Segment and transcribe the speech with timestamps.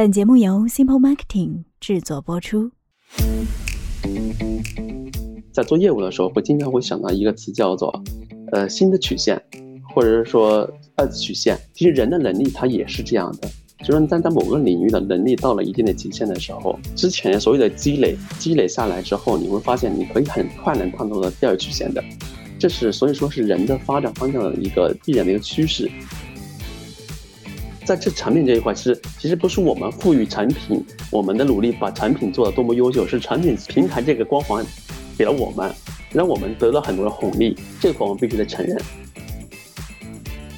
[0.00, 2.70] 本节目由 Simple Marketing 制作播出。
[5.52, 7.92] 在做业务的时候，会经常会想到一个词，叫做
[8.50, 9.38] “呃新的曲线”，
[9.94, 10.66] 或者是说
[10.96, 11.54] 二次曲线。
[11.74, 13.48] 其实人的能力它也是这样的，
[13.84, 22.02] 就是在在某个领域的能力到了一定的极限的时候，之前所有的积累积累下来之后，你会发现你可以很快能看到第二曲线的。
[22.58, 25.90] 这是所以说是人的发展方向的一个必然的一个趋势。
[27.84, 34.64] 在这产品这一块，其实其实不是我们赋予产品我们的努力把产品做得多么优秀，是产品平台这个光环
[35.18, 35.72] 给了我们，
[36.12, 38.78] 让我们得到很多的红利，这块我们必须得承认。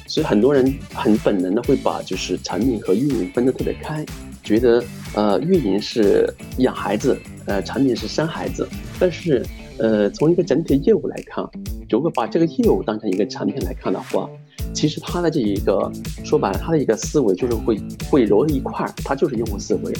[0.05, 4.05] 所以很多人很本能的会把就是产品和运营分得特别开，
[4.43, 4.83] 觉得
[5.15, 8.67] 呃运营是养孩子，呃产品是生孩子。
[8.99, 9.43] 但是
[9.79, 11.43] 呃从一个整体业务来看，
[11.89, 14.29] 如果把这个业务当成一个产品来看的话。
[14.73, 15.91] 其实他的这一个
[16.23, 19.93] 说白了，他的一个思维就是会会揉一块儿，他就是用户思维。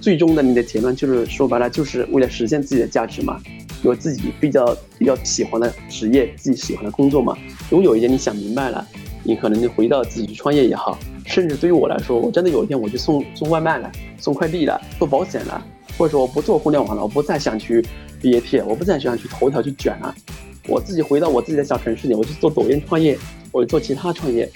[0.00, 3.40] 最终的你的结论就是说白了，就是为了实现自己的价值嘛，
[3.82, 7.36] 有自己比较比较喜欢的职业，自己喜欢的工作嘛。
[7.70, 8.84] 如果有一天你想明白了，
[9.22, 15.64] 你可能就回到自己去创业也好，甚至对于我来说，我真的有一天我去送送外卖了，送快递了，做保险了，
[15.96, 17.80] 或者说我不做互联网了，我不再想去
[18.20, 20.12] BAT，我不再想去头条去卷了。
[20.68, 23.18] 我自己回到我自己的小城市里，我去做抖音创业，
[23.50, 24.48] 我做其他创业，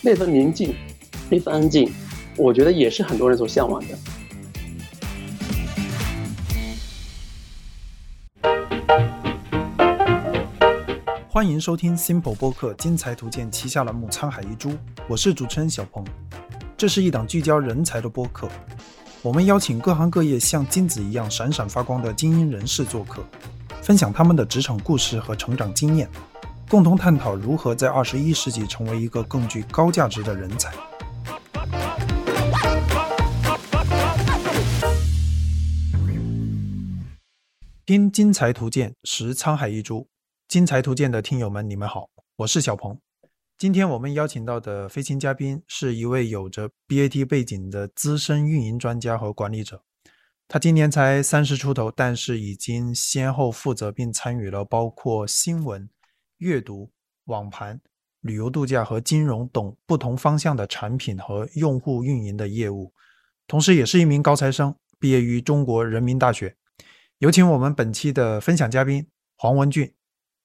[0.00, 0.74] 那份宁静，
[1.30, 1.88] 那份安静，
[2.36, 3.96] 我觉得也是很多人所向往的。
[11.28, 14.70] 欢迎收听 Simple 播客精彩图鉴旗下栏目《沧海一珠》，
[15.06, 16.04] 我是主持人小鹏。
[16.76, 18.48] 这是一档聚焦人才的播客，
[19.22, 23.22] 我们邀请各行各业像金子一样闪闪发光的精英人士做客。
[23.82, 26.08] 分享他们的职场故事和成长经验，
[26.70, 30.72] 共同探讨如何在二十一世纪成为一个更具高价值的人才。
[37.84, 40.06] 听金财图鉴，识沧海一珠。
[40.46, 42.96] 金财图鉴的听友们，你们好，我是小鹏。
[43.58, 49.82] 今天我们邀请到的飞行嘉宾是一位有着 BAT 背景的资深运营专家和管理者。
[50.48, 55.88] 他今年才三十出头，但是已经先后负责并参与了包括新闻、
[56.38, 56.90] 阅读、
[57.24, 57.80] 网盘、
[58.20, 62.92] 旅游度假和金融等不同方向的产品和用户运营的业务，
[63.46, 66.54] 同时也是一名高材生，毕业于中国人民大学。
[67.18, 69.94] 有请我们本期的分享嘉宾黄文俊，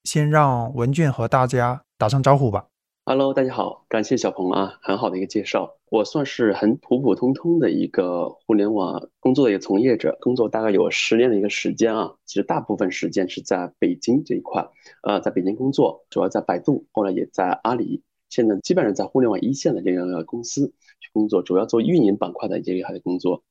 [0.03, 2.68] 先让文俊和大家打声招呼吧。
[3.09, 5.78] Hello，大家好，感谢小鹏啊，很好的一个介绍。
[5.90, 12.13] 我算是很普普通通的一个互联网工作的一个从业者，工作大概有十年的一个时间啊。
[12.25, 14.68] 其实大部分时间是在北京这一块，
[15.03, 23.41] 呃，在北京工作，主要在百度，后来也在阿里，现在基本上在互联网一线的这个公司去工作，主要做运营板块的这一块的工作。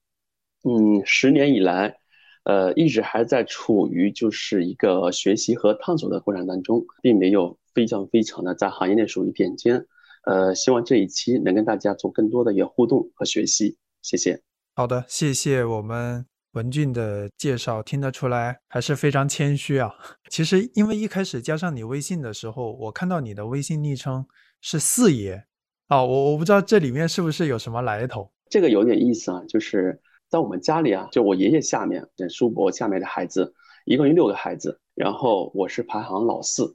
[0.65, 1.97] 嗯，十年以来，
[2.45, 9.87] 呃，一直还在处于就是一个学习和探索的过程当中，并没有非常非常的在行业内属于顶尖。
[10.25, 14.41] 呃，希望这一期能跟大家做更多的一个互动和学习，谢谢。
[14.75, 19.93] 好的，谢谢我们文俊的介绍，听得出来还是非常谦虚啊。
[20.31, 24.27] 其实因为一开始加上你微信的时候，我看到你的微信昵称
[24.63, 25.45] 是四爷
[25.89, 28.33] 啊，我我不知道这里面是不是有什么来头。
[28.49, 33.55] 这个有点意思啊，就是在我们家里啊，就我爷爷下面，叔伯下面的孩子，
[33.85, 36.75] 一共有六个孩子，然后我是排行老四。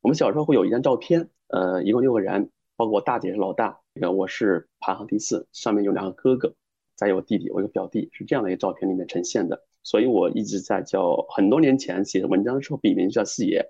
[0.00, 2.50] 我们小时候会有一张照片，呃，一共六个人。
[2.76, 6.54] 包括我大姐是老大，这个我是排行第四，上面有两个哥哥，
[6.94, 9.64] 再有我弟弟，我有个表弟，是这样的一个照片里面呈现的。
[9.82, 13.66] 所以我一直在叫，很多年前写文章的时候笔名叫四爷，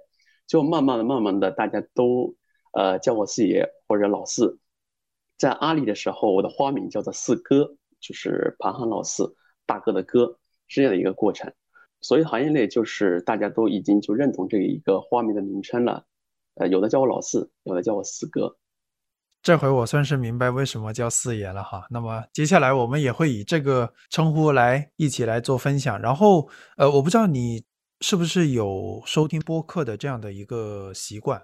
[0.46, 2.34] 就慢慢的、慢慢的，大家都
[2.72, 4.58] 呃叫我四爷或者老四。
[5.38, 9.34] 在阿里的时候，我的花名叫做四哥，就是排行老四，
[9.64, 11.50] 大哥的哥，这样的一个过程。
[12.02, 16.04] 所以行业内就是大家都已经就认同这一个花名的名称了，
[16.58, 18.56] 呃，有的叫我老四，有的叫我四哥。
[19.42, 21.86] 这回我算是明白为什么叫四爷了哈。
[21.90, 26.00] 那么接下来我们也会以这个称呼来一起来做分享。
[26.00, 27.64] 然后，呃，我不知道你
[28.00, 31.40] 是不是有收听播客的这样的一个习惯？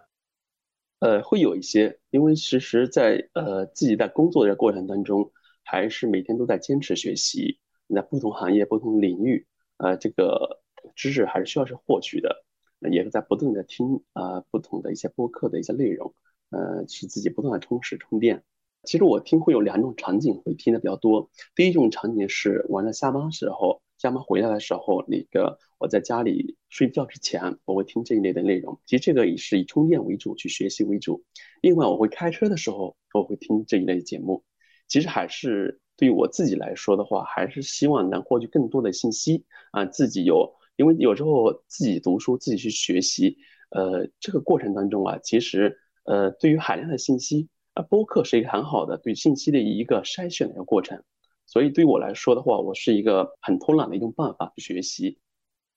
[0.99, 5.31] 呃，会有一些，因为其实，在呃自己在工作的过程当中，
[5.62, 7.58] 还是每天都在坚持学习。
[7.94, 9.46] 在不同行业、不同领域，
[9.76, 10.62] 呃，这个
[10.96, 12.44] 知识还是需要去获取的，
[12.90, 16.14] 也是在不断的听啊不同的一些播客的一些内容。
[16.50, 18.44] 呃，使自己不断的充实充电。
[18.84, 21.31] 其实我听会有两种场景会听的比较多。
[21.56, 28.78] 第一种场景是晚上下班时候，下班回来的时候，那个我在家里睡觉之前，我会听这一类的内容。
[28.87, 31.25] 其实这个也是以充电为主，去学习为主。
[31.60, 34.44] 另外，我会开车的时候，我会听这一类节目。
[34.87, 43.37] 其实还是对于我自己来说的话，还是希望能获取更多的信息啊，自己有，因为有时候自己读书，自己去学习，
[43.71, 51.03] 呃，这个过程当中啊，其实呃，对于海量的信息啊，播客是一个很好的对信息的一个筛选的一个过程。
[51.47, 55.19] 所以对于我来说的话，我是一个很偷懒的一种办法去学习。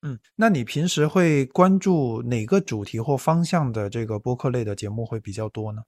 [0.02, 5.82] 嗯，那你平时会关注哪个主题或方向的这个播客类的节目会比较多呢？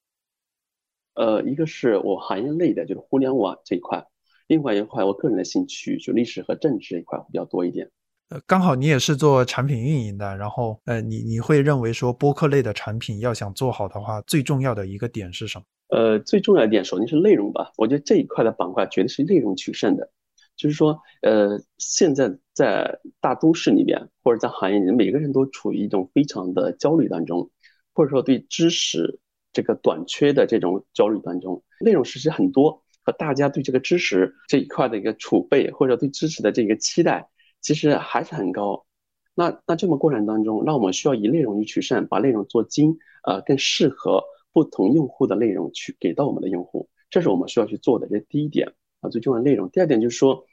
[1.13, 4.01] 呃，一个是我行业类的，就是互联网这一块；
[4.47, 7.89] 另外一块，我个人的兴趣就历史和政治这一块会比较多一点。
[8.29, 15.65] 呃，刚好你也是做产品运营的，然后呃，你你会认为说播客类的产品要想做好的话，最重要的一个点是什么？
[15.87, 20.11] 呃，最重要的点首先是内容吧，我觉得这一块的板块绝对是内容取胜的。
[20.55, 27.49] 就是说，呃，现在在大都市里面，或者在行业里，每个人都处于一种非常的焦虑当中，
[27.95, 29.19] 或者说对知识
[29.53, 31.63] 这个短缺的这种焦虑当中。
[31.79, 37.27] 内容其实很多，和大家对这个知识这一块的一个储备，或者对知识的这个期待，
[37.61, 38.85] 其实还是很高。
[39.33, 48.07] 那那这么过程当中，那我们需要以内容去取胜，把内容做精，呃，更适合不同用户的内容去给到我们的用户，这是我们需要去做的。
[48.07, 49.69] 这第一点啊，最重要的内容。
[49.69, 50.45] 第二点就是说。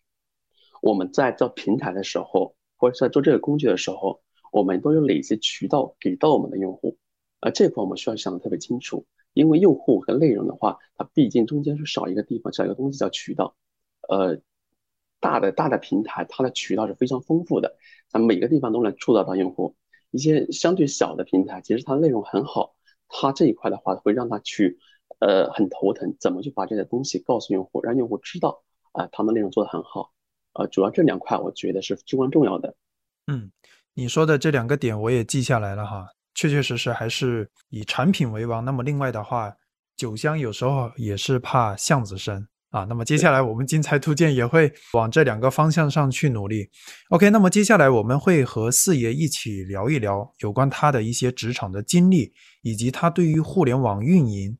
[0.83, 4.21] 我们在做平台的时候，或者在做这个工具的时候，
[4.53, 6.99] 我们都有哪些渠道给到我们的用户？
[7.41, 13.57] 啊，这块我们需要想的特别清楚，因为用户和内容的话，它毕竟中间是少一个地方，少一个东西叫渠道。
[14.07, 14.39] 呃，
[15.21, 17.77] 大的大的平台，它的渠道是非常丰富的，
[18.09, 19.75] 咱每个地方都能触达到用户。
[20.11, 22.75] 一些相对小的平台，其实它的内容很好，
[23.09, 24.79] 它这一块的话会让它去，
[25.19, 30.13] 呃，很头疼，怎么去把这些东西告诉用户，让用户知道啊，他们内容做的很好。
[30.55, 32.75] 呃，主要这两块我觉得是至关重要的。
[33.27, 33.51] 嗯，
[33.95, 38.65] 你说的这两个点我也记下来了哈，确确实实还是以产品为王。
[38.65, 39.55] 那么另外的话，
[39.97, 42.85] 酒香有时候也是怕巷子深啊。
[42.85, 46.69] 那么接下来我们金财图鉴也会往这两个方向上去努力。
[47.11, 52.33] OK，那么接下来我们会和四爷一起聊一聊有关他的一些职场的经历，
[52.63, 54.57] 以及他对于互联网运营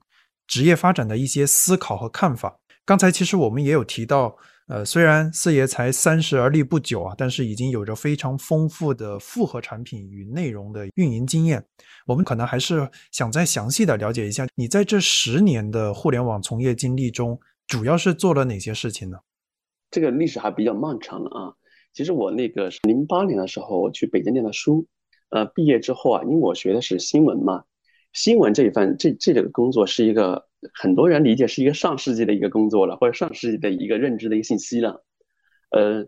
[0.47, 2.59] 职业发展的一些思考和看法。
[2.85, 4.37] 刚才其实我们也有提到。
[4.69, 11.65] 呃，虽然四爷才三十而立不久啊，但是已经有着非常丰富的复合产品与内容的运营经验。
[12.05, 19.19] 我们可能还是想再详细的了解一下，你在这十年的互联网从业经历中，主要是做了哪些事情呢？
[19.91, 21.55] 这个历史还比较漫长的啊。
[21.93, 24.87] 其实我那个零八年的时候，我去北京念的书，
[25.31, 27.65] 呃，毕业之后啊，因为我学的是新闻嘛。
[28.13, 35.05] 新闻这一份，这这个工作是一个很多人理解是一个上世纪的一个工作了，或者上世纪的一个认知的一个信息了。
[35.71, 36.07] 呃，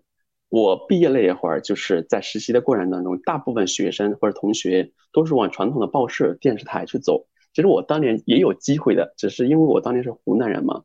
[0.49, 7.27] 我毕业那一会儿，就是在实习的过程当中，大部分学生或者同学都是往传统的报社、电视台去走。
[7.53, 10.85] 其实我当年也有机会的，只是因为我当年是湖南人嘛，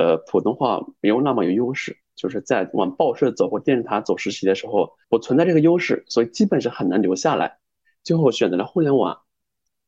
[0.00, 7.58] 呃，普通话没有那么有优势，就是在往报社走或电视台走实习的时候，我存在这个优势，所以基本是很难留下来。
[8.02, 9.20] 最后选择了互联网。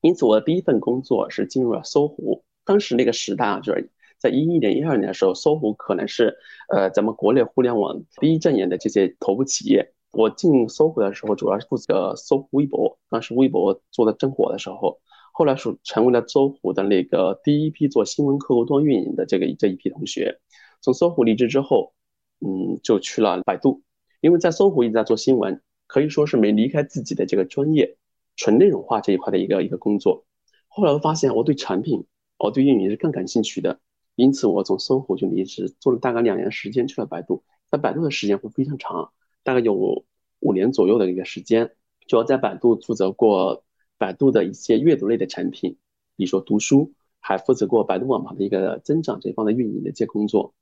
[0.02, 2.44] 因此，我的第一份工作是进入了搜狐。
[2.66, 6.36] 当时那个时代啊，就是在一一年、一二年的时候，搜狐可能是
[6.68, 9.94] 呃咱们国内互联网第一阵营的这些头部企业。
[10.12, 12.98] 我进搜狐的时候，主要是负责搜狐微博。
[13.08, 15.00] 当时微博做的正火的时候，
[15.42, 20.38] 后来是成为了搜狐的那个第一批做新闻客户端运营的这个这一批同学。
[20.80, 21.94] 从搜狐离职之后，
[22.38, 23.82] 嗯，就去了百度，
[24.20, 27.96] 因为在搜狐一直在做新闻，可以说是没离开自己的这个专业。
[28.36, 30.24] 纯内容化这一块的一个一个工作，
[30.68, 32.06] 后来我发现我对产品，
[32.38, 33.80] 我对运营是更感兴趣的，
[34.14, 39.10] 因此我从搜狐就离职，做了大概两年时间去了百度，在百度的时间会非常长，
[39.42, 40.04] 大概有
[40.38, 41.72] 五年左右的一个时间，
[42.06, 43.64] 主要在百度负责过
[44.02, 45.76] 百度的一些阅读类的产品，
[46.16, 50.54] 比如说读书，还负责过百度网盘的一个增长这方的运营的一些工作，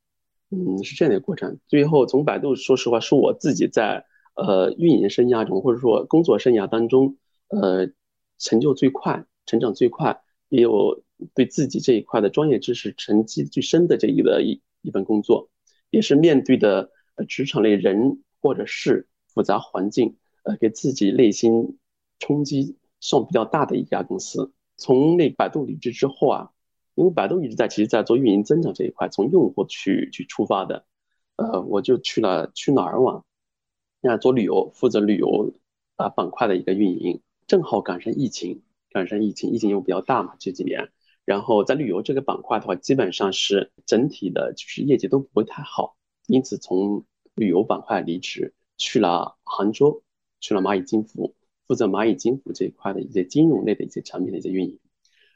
[0.51, 1.59] 嗯，是这样的一个过程。
[1.67, 4.05] 最后从百度，说实话是我自己在
[4.35, 7.17] 呃运营生涯中或者说工作生涯当中。
[7.53, 7.91] 呃，
[8.39, 11.03] 成就最快，成长最快，也有
[11.35, 15.51] 对自己这一块的专业知识沉积最深的这一个一一份工作，
[15.91, 16.93] 也是面对的
[17.29, 21.77] 职场类人或者是复杂环境，呃，给自己内心
[22.21, 24.53] 冲击算比较大的一家公司。
[24.77, 26.53] 从那百度离职之后啊，
[26.95, 30.85] 因为百度一直在其实在做运营增长这一块，从用户去去出发的，
[31.37, 33.25] 呃，我就去了去哪儿网，
[34.01, 35.53] 那做旅游，负责旅游
[35.97, 37.21] 啊板块的一个运营。
[37.47, 40.93] 正好赶上疫情，赶上疫情，疫情又比较大嘛，这几年，
[41.25, 45.97] 然后在旅游这个板块的话，基本上是整体的就是业绩都不会太好，
[46.29, 47.05] 因此从
[47.35, 50.03] 旅游板块离职，去了杭州，
[50.39, 51.35] 去了蚂蚁金服，
[51.71, 54.81] 负责蚂蚁金服这一块的一些金融类的一些产品的一些运营。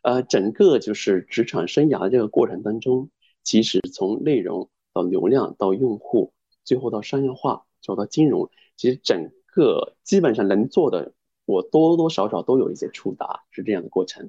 [0.02, 3.08] 呃，整个就是职场生涯这个过程当中，
[3.44, 6.32] 其实从内容到流量到用户，
[6.64, 11.12] 最后到商业化，走到金融，其实整个基本上能做的，
[11.44, 14.28] 我多多少少都有一些触达，是这样的过程。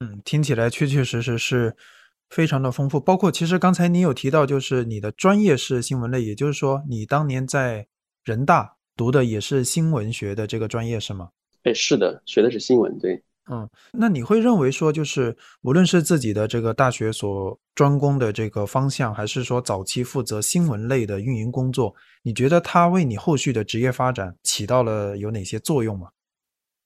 [0.00, 1.76] 嗯，听起来确确实实是
[2.28, 2.98] 非常的丰富。
[2.98, 7.86] 包括其实刚才你有提到，就是你的专业是新闻类，也就是说你当年在
[8.24, 11.30] 人大读的也是新闻学的这个专业是吗？
[11.64, 13.22] 哎，是的，学的是新闻，对。
[13.50, 21.92] 嗯，那你会认为说，就是无论是自己的这个大学所专攻的这个方向，还是说早期负责新闻类的运营工作，
[22.22, 26.10] 你觉得它为你后续的职业发展起到了有哪些作用吗？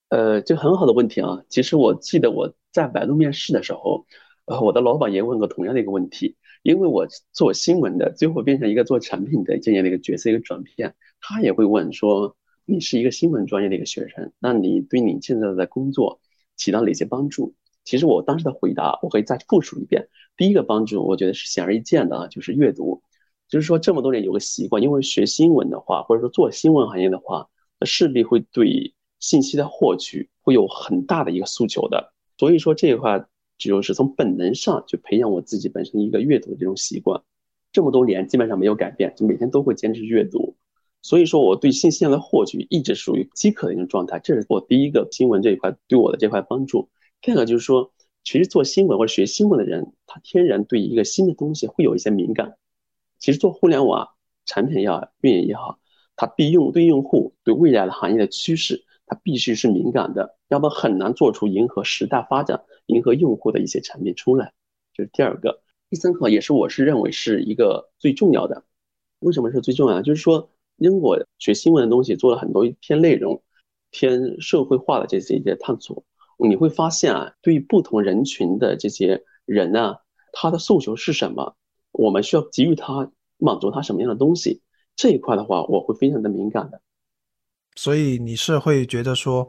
[0.09, 1.43] 呃，这很好的问题啊。
[1.51, 4.07] 其实我记得我在百度面试的时候，
[4.47, 10.95] 呃，我的老板也问过同样的一个问题，因为我做新闻的，最后变成一个做产品的这样的一个角色一个转变，
[11.27, 16.21] 他也会问说，你是一个新闻专业的一个学生，那你对你现在的工作？
[16.55, 17.55] 起到哪些帮助？
[17.83, 20.07] 其实我当时的回答，我可以再复述一遍。
[20.37, 23.03] 第一个帮助，我觉得是显而易见的啊，就是阅读。
[23.49, 27.49] 就是说，这么多年有个习惯，因为学新闻的话，或者说做新闻行业的话，
[27.87, 32.13] 势必会对信息的获取会有很大的一个诉求的。
[32.37, 33.27] 所以说这一块，
[33.57, 37.23] 就是从本能上就培养我自己本身一个阅读的这种习惯。
[37.73, 40.57] 这么多年基本上没有改变，就每天都会坚持阅读。
[41.05, 46.89] 所以说，我对信息量的获取一直属于饥渴的一种状态，这是我第一个新闻这一块对我的这块帮助。
[47.21, 47.93] 第二个就是说，
[48.23, 52.57] 其实做新闻或者学新闻的人，他天然对一个新的东西会有一些敏感。
[53.19, 54.09] 其实做互联网
[54.47, 55.79] 产品也好，运营也好，
[56.17, 64.55] 它必用对用户对未来的行业的趋势，它必须是敏感的，要不然很难做出迎合时代发展、迎合用户的一些产品出来。
[64.95, 68.65] 这是第二个，第三个也是我是认为是一个最重要的。
[69.19, 70.03] 为什么是最重要的？
[70.03, 70.49] 就是说。
[70.77, 73.43] 因我学新闻的东西做了很多偏内容、
[73.91, 76.05] 偏社会化的这些一些探索，
[76.39, 79.95] 你会发现啊，对于不同人群的这些人呢，
[80.33, 81.55] 他的诉求是什么？
[81.93, 84.63] 我们需要给予他满足他什么样的东西？
[84.97, 86.81] 这一块的话，我会非常的敏感的。
[87.77, 89.49] 所以你是会觉得说，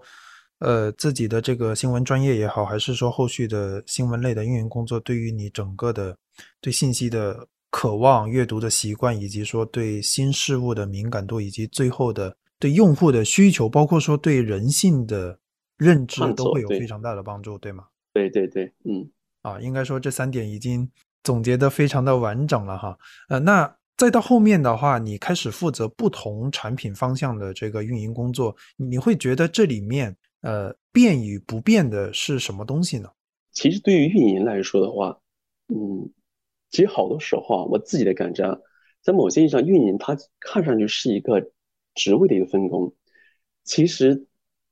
[0.59, 6.15] 呃，自己的这个新闻专业也好，还是说后续的新闻类的运营工作，对于你整个的
[6.61, 7.47] 对信息的。
[7.69, 15.37] 渴望阅读的习惯，以及说对新事物的敏感度，以及最后的对用户的需求，包括说对人性的
[15.77, 17.85] 认知，都会有非常大的帮助，对吗？
[18.13, 19.09] 对对对，嗯，
[19.41, 20.89] 啊，应该说这三点已经
[21.23, 22.97] 总结的非常的完整了哈。
[23.27, 33.09] 呃，那再到后面的话，你开始负责不同产品方向的这个运营工作，你会觉得这里面呃变与不变的是什么东西呢？
[33.51, 35.19] 其实对于运营来说的话，
[35.67, 36.09] 嗯。
[36.71, 38.59] 其实好多时候啊，我自己的感觉，
[39.01, 41.51] 在某些意义上，运营它看上去是一个
[41.93, 42.93] 职位的一个分工，
[43.63, 44.27] 其实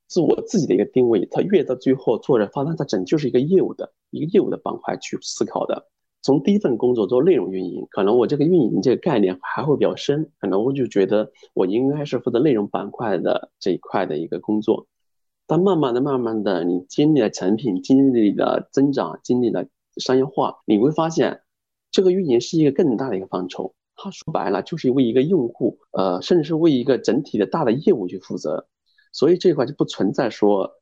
[0.07, 5.87] 自我自己的一个定位，它越到最后做着发展，它整就是一个业务的一个业务的板块去思考的。
[6.21, 14.87] 从第一份工作做内容运营，可能我这个运营这个概念还会比较深，可能我就觉得我应该是负责内容板块的这一块的一个工作。
[15.47, 21.42] 但慢慢的、慢慢的，你经历了产品经历了增长，经历了商业化，你会发现。
[21.93, 28.67] 这个运营是一个更大的一个范畴，它说白了就是为一个用户，呃，甚至是为一个整体的大的业务去负责，
[29.11, 30.81] 所以这块就不存在说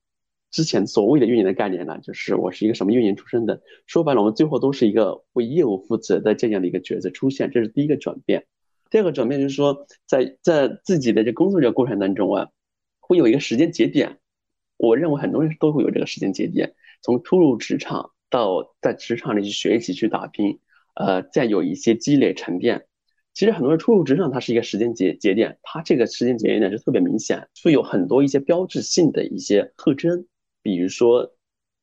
[0.52, 8.48] 之前所谓的运营的概念了，就是我是一个什么运营出身的，说白了，我们最后都是一个为业务负责的这样的一个角色出现，这是第一个转变。
[8.90, 12.48] 第二个转变就是说，在在自己的这工作这过程当中啊，
[13.02, 14.20] 会有一个时间节点，
[14.78, 20.60] 我认为很多人都会有这个时间节点，从初入职场到在职场里去学习去打拼。
[21.02, 22.86] 呃，再有一些积累沉淀，
[23.34, 30.28] 其实很多人初入职场，它是一个时间节节点，它这个时间节点呢是特别明显，会有很多一些标志性的一些特征，
[30.62, 31.34] 比如说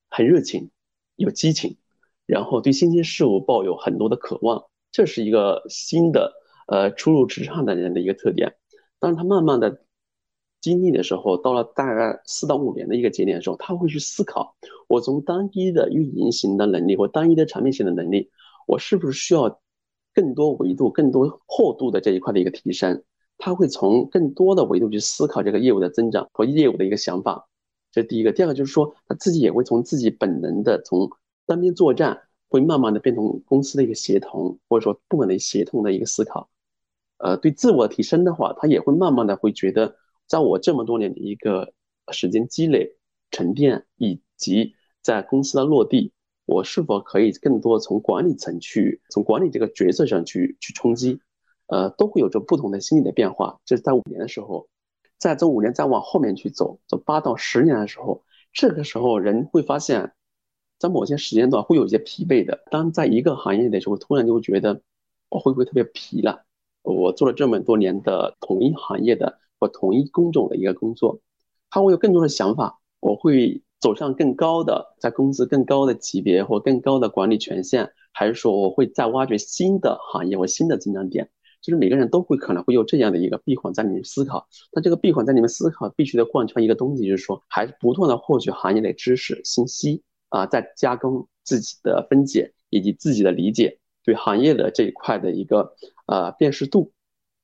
[0.09, 0.71] 很热情、
[1.17, 1.77] 有激情，
[2.27, 6.33] 然后对新鲜事物抱有很多的渴望，这是一个新的
[6.69, 8.55] 呃初入职场的人的一个特点。
[9.01, 9.83] 当他慢慢的
[10.61, 14.55] 经历的时候，到了大概四到五年的一个节点的时候，他会去思考，
[14.87, 18.31] 我从单一的运营型的能力或单一的产品型的能力。
[18.69, 19.63] 我是不是需要
[20.13, 23.03] 更多维度、更多厚度的这一块的一个提升？
[23.39, 27.49] 他会从更多的维度去思考这个业务的增长和业务的一个想法，
[27.91, 28.31] 这是第一个。
[28.31, 31.11] 第二个就是说，他自己也会从自己本能的从
[31.47, 32.21] 单边作战，
[32.51, 36.51] 会慢慢的变成公司的一个协同，或者说部门的协同的一个思考。
[37.17, 39.97] 呃，对自我提升的话，他也会慢慢的会觉得，
[40.27, 41.73] 在我这么多年的一个
[42.13, 42.99] 时间积累、
[43.31, 46.13] 沉淀以及在公司的落地。
[46.49, 51.21] 我是否可以更多从管理层去，从管理这个角色上去去冲击，
[51.67, 53.61] 呃，都会有着不同的心理的变化。
[53.67, 54.67] 就是在五年的时候，
[55.19, 60.15] 在这五年再往后面去走，走八到十年的时候，这个时候人会发现，
[60.79, 62.65] 在某些时间段会有一些疲惫的。
[62.71, 64.81] 当在一个行业的时候，突然就会觉得，
[65.29, 66.47] 我会不会特别疲了？
[66.83, 71.21] 我做了这么多年的同一行业的或同一工种的一个工作，
[71.69, 81.31] 他会有更多的想法，我会走上更高的，在工资更高的级别或更高的管理权限，还是说我会再挖掘新的行业或新的增长点？
[81.61, 95.75] 就是每个人都会可能会有这样的一个闭环在里面思考，那这个闭环在里面思考必须得贯穿一个东西，就是说还是不断的获取行业的知识信息啊，再加工自己的分解以及自己的理解，对行业的这一块的一个
[96.07, 96.93] 呃辨识度，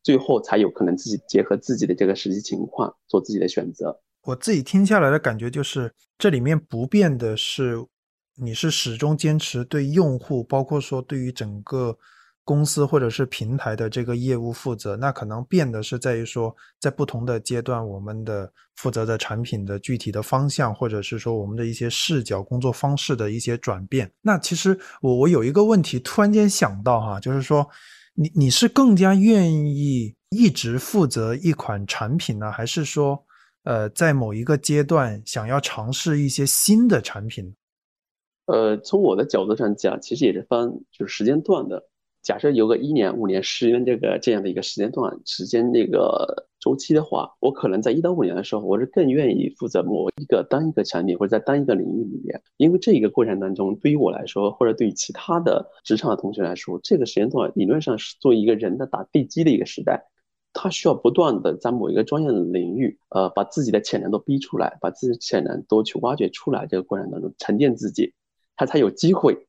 [0.04, 4.00] 最后才有可能自己结合自己的这个实际情况做自己的选择。
[4.24, 7.76] 我自己听下来的感觉就是，这里面不变的是，
[8.36, 11.96] 你是始终坚持对用户，包括说对于整个。
[12.46, 24.12] 公司或者是平台的这个业务负责，那可能变的是在于说，在不同的阶段，我们的负责的产品的具体的方向，或者是说我们的一些视角、工作方式的一些转变。
[24.20, 27.66] 那其实我我有一个问题，突然间想到哈，就是说，
[28.12, 33.24] 你你是更加愿意一直负责一款产品呢，还是说，
[33.64, 37.54] 呃，在某一个阶段想要尝试一些新的产品？
[38.46, 41.82] 呃，从我的角度上讲，其实也是分就是时间段的。
[42.22, 60.02] 假设有个一年、五年、十年这个这样的一个时间段、时间那个周期的话，我可能在一到五年的时候，我是更愿意负责某一个单一个产品或者在单一个领域里面，因为这一个过程当中，对于我来说，或者对于其他的职场的同学来说，这个时间段理论上是做一个人的打地基的一个时代，
[60.54, 68.14] 他需要不断的在某一个专业的领域，呃，把自己的潜能都逼出来，把自己的潜能都去挖掘出来，这个过程当中沉淀自己，
[68.56, 69.46] 他才有机会。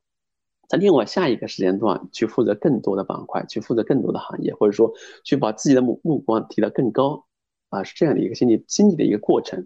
[0.68, 4.92] 在另外下一个时间段去负责更多的板块，去负责更多的行业，或者说
[5.24, 7.24] 去把自己的目目光提得更高，
[7.68, 9.64] 啊，是这样的一个心理心理的一个过程。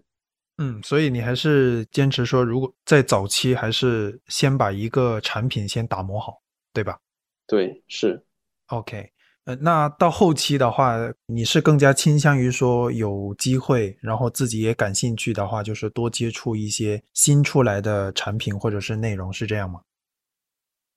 [0.59, 6.39] 嗯，所以你还是坚持说，如果在早期还是先把一个产品先打磨好，
[6.71, 6.99] 对吧？
[7.47, 8.23] 对，是。
[8.67, 9.11] OK，
[9.45, 10.95] 呃，那到后期的话，
[11.25, 19.81] 你是更加倾向于说有机会，然后自己也感兴趣的话，就是多接触一些新出来的产品或者是内容，是这样吗？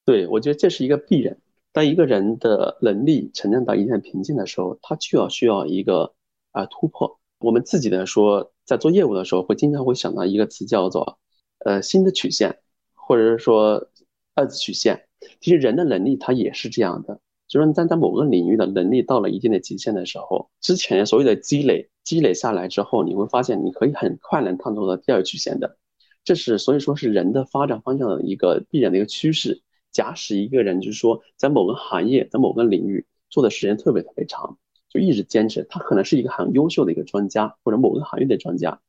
[0.04, 1.34] 对，我觉得这是一个必然。
[1.72, 6.14] 当一个人的能力成长到一定瓶颈的时候，他就要需要一个
[6.52, 7.18] 啊突破。
[7.38, 11.18] 我们自己来说，在做业务的时候，会经常会想到一个词叫做
[11.64, 12.58] 呃新的曲线，
[12.92, 13.88] 或者是说
[14.34, 15.06] 二次曲线。
[15.40, 25.78] 其实人的能力它也是这样的，就是在在某个领域的能力到了一定的极限的时候，之前所有的积累积累下来之后，你会发现你可以很快能探索到第二曲线的。
[26.24, 29.62] 这是所以说是人的发展方向的一个必然的一个趋势。
[29.92, 38.80] 假使一个人就是说，在某个行业、在某个领域做的时间特别特别长，就一直坚持，他可能是一个很优秀的一个专家，或者某个行业的专家，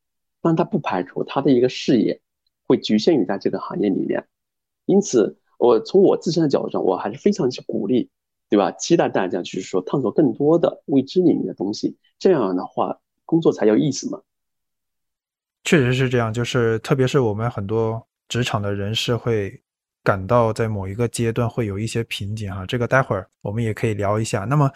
[0.41, 2.21] 但他不排除他的一个视野
[2.65, 4.25] 会局限于在这个行业里面。
[4.87, 8.09] 因此，我从我自身的角度上，我还是非常去鼓励，
[8.49, 8.71] 对吧？
[8.73, 14.21] 期待大家就是说，探索更多的未知领域的东西，这样的话，工作才有意思嘛。
[15.63, 19.61] 确实是这样，就是特别是我们很多职场的人士会。
[20.05, 24.41] 感到在某一个阶段会有一些瓶颈哈，这个待会儿我们也可以聊一下。
[24.41, 24.69] 那么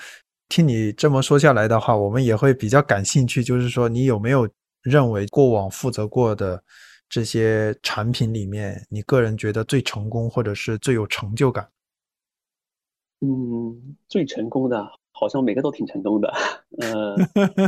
[0.47, 4.49] 听你这么说下来的话，我们也会比较感兴趣，就是说你有没有
[4.81, 6.59] 认为过往负责过的
[7.07, 11.69] 这些产品里面，你个人觉得最成功或者是最有成就感？
[13.21, 16.33] 嗯，最成功的，好像每个都挺成功的。
[16.79, 17.15] 呃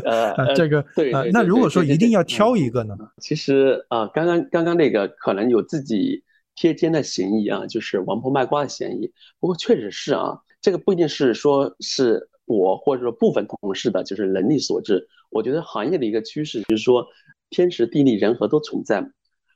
[0.38, 2.96] 呃，这个对，那如果说一定要挑一个呢？
[3.18, 6.24] 其实啊，刚刚刚刚那个可能有自己。
[6.54, 9.10] 贴肩的嫌疑啊，就是王婆卖瓜的嫌疑。
[9.40, 15.08] 不过确实是啊，这个不一定是说是我或者说部分同事的，就是能力所致。
[15.30, 17.08] 我觉得行业的一个趋势就是说，
[17.50, 19.12] 天时地利人和都存在。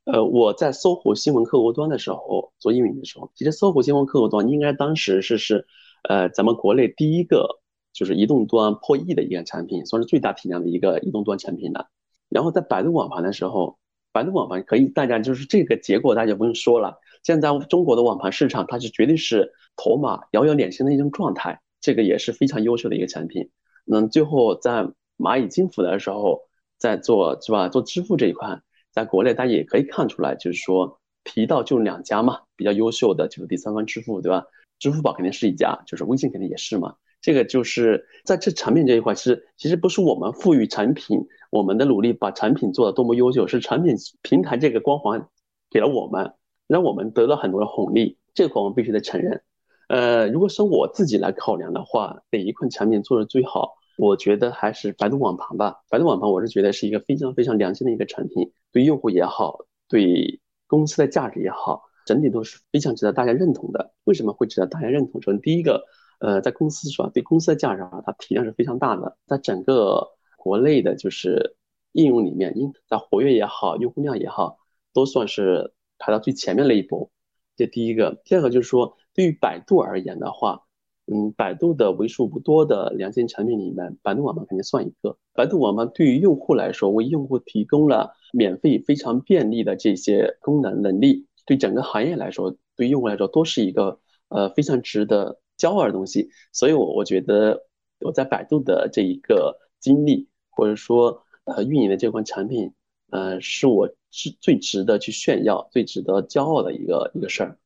[0.05, 5.67] 呃，我在搜狐新闻客户端的时候做运营的时候，其实搜狐新闻客户端应该当时是是
[6.07, 7.61] 呃咱们国内第一个
[7.93, 11.87] 就是移动端破亿的一个产品，算是最大体量的一个移动端产品了。
[12.29, 13.77] 然后在百度网盘的时候。
[14.11, 16.99] 百度网盘可以，大家就是这个结果，大家不用说了。
[17.21, 23.49] 现在中国的网盘市场，它是绝对是头马遥遥领先的一种状态，这个也是非常优秀的一个产品。
[23.83, 24.87] 那最后在
[25.17, 26.39] 蚂蚁金服的时候，
[26.77, 27.67] 在做是吧？
[27.67, 28.61] 做支付这一块，
[28.93, 34.45] 在国内大家也可以看出来，就是说提到就两家嘛，比较优秀的就是第三方支付，对吧？
[34.79, 36.95] 支付宝肯定是一家，就是微信肯定也是嘛。
[37.21, 45.27] 这个就是在这产品这一块，是其实不是我们赋予产品我们的努力把产品做的多么优秀，是产品平台这个光环
[45.71, 46.33] 给了我们，
[46.67, 49.41] 让我们得到很多的红利，这块我们必须得承认。
[49.87, 53.73] 呃，如果是我自己来考量的话，哪一款产品做的最好？
[53.97, 55.77] 我觉得还是百度网盘吧。
[55.89, 63.93] 百度网盘我是觉得是一个非常非常良心的一个产品，对用户也好，对公司的价值也好，整体都是非常值得大家认同的。
[64.05, 65.21] 为什么会值得大家认同？
[65.21, 65.83] 首先第一个。
[66.17, 67.11] 呃，在公司是吧？
[67.13, 71.57] 对公司的价值啊，它体量是非常大的，在整个国内的就是
[71.91, 74.57] 应用里面，应在活跃也好，用户量也好，
[74.93, 77.11] 都算是排到最前面那一波。
[77.57, 80.61] 这第一个，第二个就是说，对于百度而言的话，
[81.05, 85.17] 嗯，百度的为数不多的良心产品里面，百度网盘肯定算一个。
[85.33, 96.29] 百度网盘对于用户来说，为用户提供了免费非常便利的这些功能能力，对整个行业来说，对用户来说都是一个呃非常值得骄傲的东西。
[96.51, 97.65] 所以，我我觉得
[97.99, 102.71] 我在百度的这一个经历，或者说呃运营的这款产品，
[103.11, 107.57] 呃，是我是最值得去炫耀、最值得骄傲的一个一个事儿。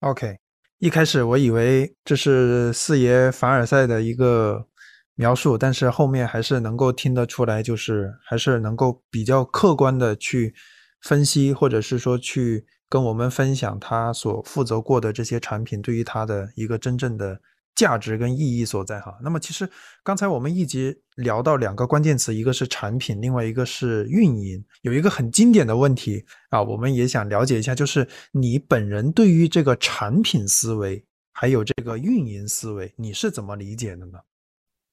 [0.00, 0.36] OK。
[0.80, 4.66] 一开始我以为这是四爷凡尔赛的一个
[5.14, 10.52] 描述，但是后面还是能够听得出来，就是还是能够比较客观的去
[11.00, 17.40] 分析，或者是说去跟我们分享他所负责过的这些产品对于他的一个真正的。
[17.76, 19.18] 价值跟意义所在哈。
[19.20, 19.68] 那么其实
[20.04, 24.64] 刚才我们一直聊到两个关键词，一个是产品，另外一个是运营。
[24.82, 34.20] 有一个很经典的问题啊，我们也想了解一下，就是你本人对于这个产品思维还有这个运营思维，你是怎么理解的呢？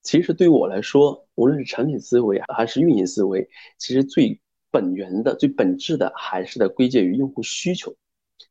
[0.02, 7.96] 其实对于我来说，无论是产品思维还是运营思维，其实最本源的、最本质的还是得归结于用户需求，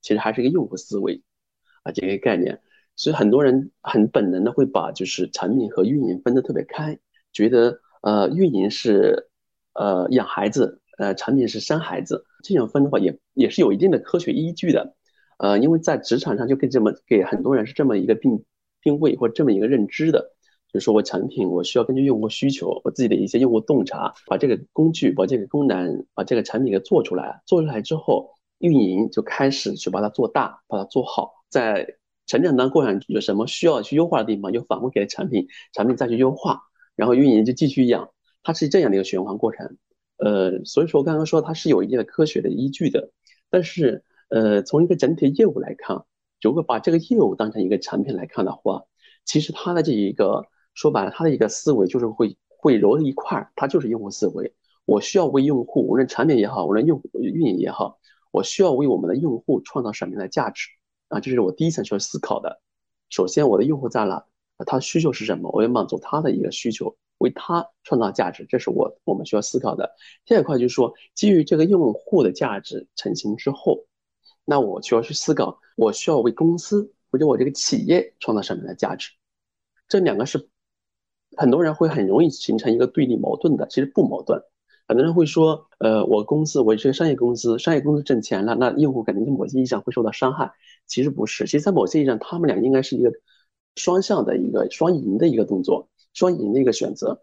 [0.02, 1.22] 其实还是一个用户思维
[1.82, 2.60] 啊这个概念。
[2.96, 6.98] 所以很多人很本能的会把就是产品和运营分得特别开，
[7.32, 9.30] 觉得呃运营是
[9.72, 14.94] 呃养孩子，呃产品是生孩子，这样分的话也也是有一定的科学依据的，
[15.38, 18.44] 呃因为在职场上就给这么给很多人是这么一个定
[18.82, 20.34] 定位或这么一个认知的，
[20.72, 31.96] 就是说我产品我需要根据用户需求，我自己的一些用户洞察，把这个工具把这个功能把这个产品给做出来，做出来之后，运营就开始去把它做大，把它做好，在。
[32.26, 36.60] 成长当过程有什么需要去优化的地方，就反馈给产品，产品再去优化，
[36.94, 38.08] 然后运营就继续养，
[38.44, 39.76] 它是这样的一个循环过程。
[40.18, 43.10] 呃，所以说刚刚说它是有一定的科学的依据的，
[43.50, 46.04] 但是呃，从一个整体业务来看，
[46.40, 48.84] 如果把这个业务当成一个产品来看的话，
[49.24, 50.46] 其实它的这一个
[50.80, 54.54] 说白了，它的一个思维就是会会揉在一块儿，它就是用户思维。
[54.86, 57.98] 我需要为用户，无论产品也好，无论用运营也好，
[58.30, 60.70] 我需要为我们的用户创造什么样的价值？
[61.08, 62.62] 啊，这是我第一层需要思考的。
[63.10, 64.24] 首先，我的用户在哪？
[64.64, 65.50] 他需求是什么？
[65.52, 69.94] 我要满足他的一个需求，为他创造价值，这是我我们需要思考的。
[70.24, 73.84] 第二块就是说，基于这个用户的价值成型之后，
[74.46, 79.10] 那我需要去思考，我需要为公司或者我这个企业创造什么样的价值？
[79.88, 80.48] 这两个是
[81.36, 84.42] 很多人会很容易形成一个对立矛盾的，其实不矛盾。
[84.88, 90.52] 很多人会说，呃，我公司我是个商业公司，商业公司挣钱了，那用户肯定在某些意义上会受到伤害。
[90.86, 93.12] 其实不是，其实在某些意义上，他们俩应该是一个
[93.76, 97.22] 双向的一个双赢的一个动作，双赢的一个选择。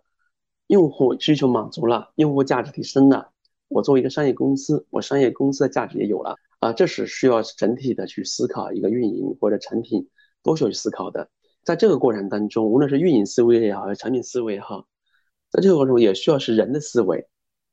[0.67, 3.30] 用户需求满足了，用户价值提升了，
[3.67, 10.08] 我作为一个商业公司，我商业公司的价值也有了啊，这是需要整体的去思考一个运营或者产品
[10.43, 11.30] 都需要去思考的。
[11.67, 14.88] 在这个过程当中，无论是运营思维也好，还是产品思维也好，
[15.51, 17.27] 在这个过程中也需要是人的思维。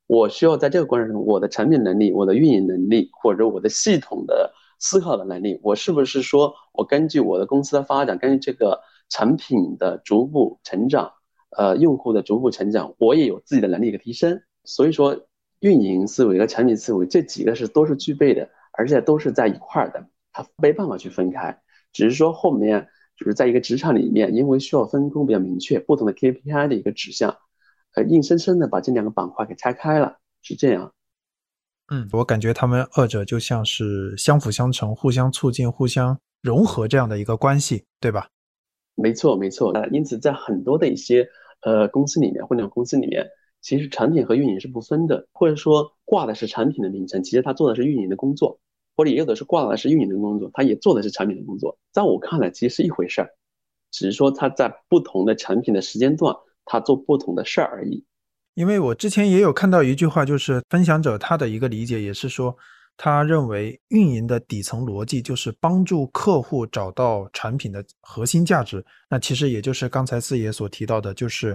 [0.09, 11.12] 我需要在这个过程中，我的产品能力、我的运营能力，或者我的系统的思考的能力，我是不是说我根据我的公司的发展，根据这个产品的逐步成长，
[11.57, 14.42] 呃，用户的逐步成长，我也有自己的能力的提升。
[14.64, 15.16] 所以说，
[15.61, 21.61] 运营思维和产品思维这几个是都是具备的，而且都是在一块儿的，它没办法去分开。
[21.92, 27.37] 只是说后面就是在一个职场里面，因为需要分工比较明确，不同的 KPI 的一个指向。
[27.94, 30.92] 呃，硬生生的把这两个板块给拆开了，是这样。
[31.92, 38.29] 嗯，我感觉他们二者就像是相辅相成、互相促进、互相融合这样的一个关系，对吧？
[38.96, 39.70] 没错，没错。
[39.72, 41.29] 呃，因此在很多的一些
[41.62, 43.27] 呃公司里面，互联网公司里面，
[43.61, 48.59] 其实产品和运营是不分的，或者说挂的是产品的名称，其实他做的是运营的工作，
[48.96, 51.78] 或者也有的是挂的是运营的工作，他也做的是产品的工作。
[51.92, 53.28] 在我看来，其实是一回事儿，
[53.90, 56.35] 只是说他在不同的产品的时间段。
[56.66, 58.02] 他做不同的事儿而已，
[58.54, 62.57] 因为我之前也有看到一句话，就是分享者他的一个理解也是说，
[62.96, 68.83] 他认为运营的底层逻辑就是帮助客户找到产品的核心价值。
[69.11, 71.54] 那其实也就是刚才四爷所提到的，就是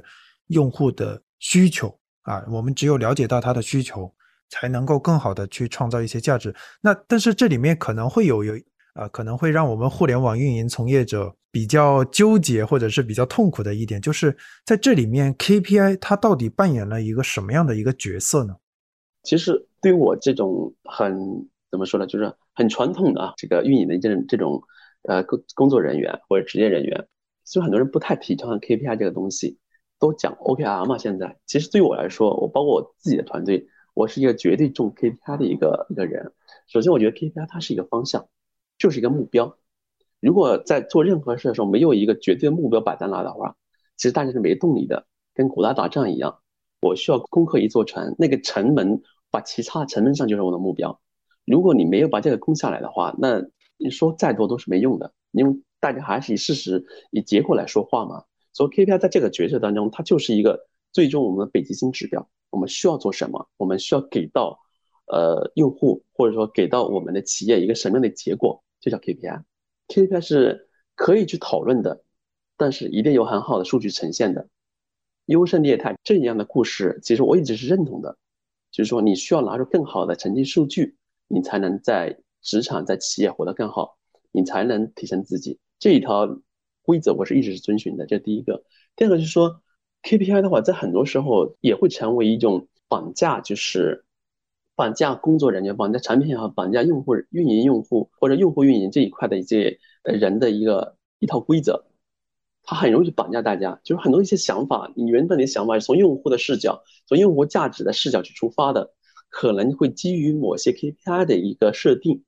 [0.49, 2.45] 用户的需求啊。
[2.47, 4.13] 我们只有了解到他的需求，
[4.49, 6.53] 才能够更好的去创造一些价值。
[6.81, 8.53] 那但是这里面可能会有有。
[8.93, 14.35] 啊，可能会让我们互联网运营从业者比较纠结，或者是比较痛苦的一点，就是
[14.65, 18.55] 在这里面 KPI 它到底扮演了一个什么样的一个角色呢？
[19.23, 21.15] 其实对于我这种很
[21.69, 24.61] 怎么说呢，就是很传统的啊，这个运营的这种这种
[25.03, 27.07] 呃工工作人员或者职业人员，
[27.45, 29.59] 所以很多人不太提倡 KPI 这个东西，
[29.97, 30.97] 都讲 OKR 嘛。
[30.97, 33.65] 现在其实对于我来说，我包括我自己的团队，
[33.99, 36.31] 我是一个绝对重 KPI 的一个一个人。
[36.67, 38.29] 首先，我觉得 KPI 它是一个方向，
[38.77, 39.57] 就是一个目标。
[40.21, 43.57] 如果在做任何事的时候没有一个绝对的目标摆在那的话，
[43.97, 46.39] 其实大家是没动力的，跟古代打仗一样。
[46.79, 51.01] 我需要攻克一座城，那个城门把其他城门上就是我的目标。
[51.43, 53.43] 如果你没有把这个攻下来的话，那
[53.75, 58.23] 你说再多都是没用的，因为大家还是以事实、以结果来说话嘛。
[58.53, 62.29] 所以 KPI 在这个角色当中，它就是一个最终我们的北极星指标。
[62.49, 63.47] 我们需要做什么？
[63.57, 64.59] 我们需要给到
[65.05, 69.43] 呃用户或者说给到我们的企业一个什么样的结果，就叫 KPI。
[69.87, 72.03] KPI 是可以去讨论的，
[72.57, 74.47] 但是一定有很好的数据呈现的。
[75.25, 78.17] 优胜劣汰这样的故事，其实我一直是认同的，
[78.71, 80.97] 就是说你需要拿出更好的成绩数据，
[81.27, 83.99] 你才能在职场、在企业活得更好，
[84.31, 85.59] 你才能提升自己。
[85.77, 86.39] 这一条
[86.81, 88.63] 规则我是一直是遵循的，这第一个。
[88.95, 89.61] 第二个就是说
[90.03, 94.05] ，KPI 的话，在很多时候也会成为一种绑架，就是
[94.75, 101.85] 绑架工作人员、绑架产品也好、绑架用户运营用户或者用户运营这一块的一些人的一个一套规则。
[102.63, 108.93] 它很容易绑架大家，就是很多一些想法，你原本的想法是从用户的视角、从用户价值的视角去出发的，
[109.29, 112.23] 可能会基于某些 KPI 的一个设定，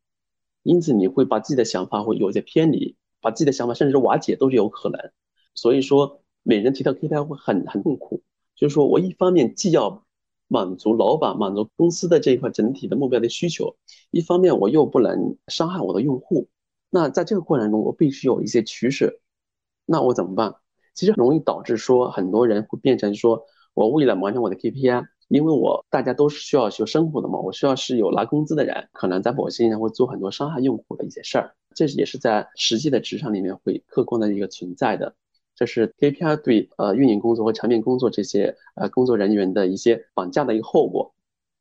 [0.63, 5.11] 因此你会把自己的想法会有些偏离，把自己的想法甚至瓦解都是有可能。
[5.53, 8.23] 所以说，每人提到 KPI 会很很痛苦，
[8.55, 10.05] 就是说我一方面既要
[10.47, 13.75] 满足老板、满足公司的这一块整体的目标的需求，
[14.09, 16.49] 一方面我又不能伤害我的用户，
[16.89, 19.19] 那在这个过程中，我必须有一些取舍。
[19.85, 20.55] 那我怎么办？
[20.93, 35.15] 其实容易导致说很多人会变成说，我为了完成我的 KPI，因为我大家都是需要去生活的嘛，我需要是有拿工资的人，可能在某些人会做很多伤害用户的一些事儿，这也是在实际的职场里面会客观的一个存在的。
[35.61, 41.13] 这是 KPI 对呃运营工作和产品工作这些呃工作人员的一些绑架的一个后果。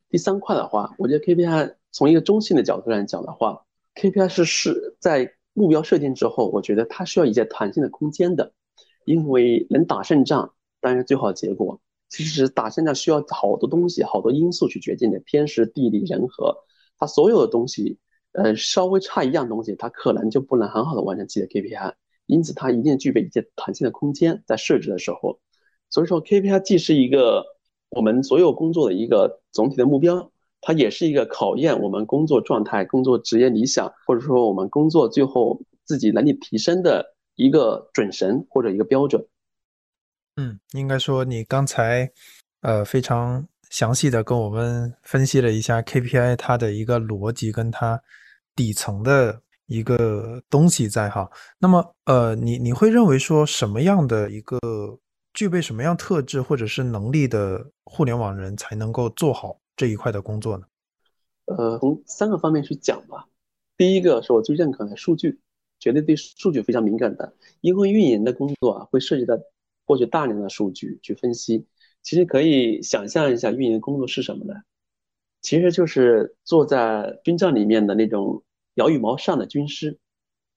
[0.08, 3.62] 第三块的话，我觉得 KPI 从一个中性的角度来讲的话
[3.96, 5.34] ，KPI 是是在。
[5.52, 8.52] 目标设定之后，我觉得它需要一些弹性的空间的，
[9.04, 11.80] 因为能打胜仗当然最好结果。
[12.08, 16.56] 其实打胜仗需要好多东西、好多因素去决定的，天时地利人和，
[16.98, 17.98] 它所有的东西，
[18.32, 21.94] 呃，稍微差一样东西，它可能就不能很好的完成自己的 KPI。
[22.30, 25.38] 因此，它一定具备一些弹性的空间在设置的时候。
[25.90, 27.44] 所以说，KPI 既是一个
[27.90, 30.30] 我们所有工作的一个总体的目标。
[30.62, 39.26] 它也是一个考验我们工作状态、工作职业理想，或者说我们工作最后自己能力提升的一个准绳或者一个标准。
[40.36, 42.12] 嗯，应该说你刚才
[42.60, 48.02] 呃非常详细的跟我们分析了一下 KPI 它的一个逻辑跟它
[48.54, 49.40] 底层的
[49.70, 51.30] 一个东西在哈。
[51.58, 54.58] 那么呃，你你会认为说什么样的一个
[55.32, 59.58] 具备什么样特质或者是能力的互联网人才能够做好？
[59.76, 60.64] 这一块的工作呢？
[61.46, 63.26] 呃，从三个方面去讲吧。
[63.78, 65.40] 第一个是我最认可的数据，
[65.78, 69.38] 绝对对数据非常敏感的，因为运营的工作啊，会涉及到
[69.86, 71.66] 获取大量的数据去分析。
[72.02, 74.54] 其实可以想象一下，运营工作是什么呢？
[75.40, 78.42] 其实就是坐在军帐里面的那种
[78.74, 79.98] 摇羽毛上的军师，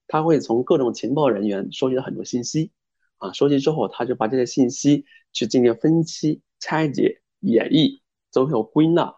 [0.06, 2.72] 他会从各种情报人员收集到很多信息
[3.18, 8.00] 啊，收集之后，他就把这些信息去进行分析、拆解、演绎。
[8.30, 9.14] 最后归纳，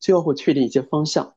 [0.00, 1.36] 最后会确定一些方向，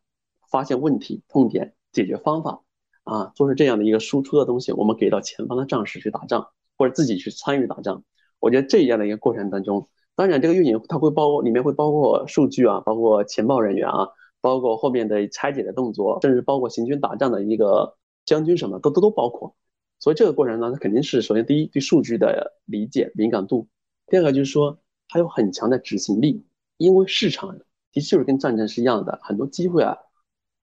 [0.49, 2.63] 发现问题痛点，解决方法
[3.03, 8.03] 啊，做出这样的一个输出的东西，我们给到前方的战士去打仗，或者自己去参与打仗。
[8.39, 14.07] 我觉得这样的一个过程当中，当然这个运营它会包里面会包括数据啊，包括情报人员啊，
[14.41, 19.55] 包括后面的拆解的动作，甚至包括行军打仗的一个将军什么都都都包括。
[19.99, 23.67] 所以这个过程呢，它肯定是首先第一对数据的理解敏感度，
[24.07, 26.43] 第二个就是说它有很强的执行力。
[26.77, 27.59] 因为市场
[27.91, 29.95] 的确就是跟战争是一样的，很多机会啊，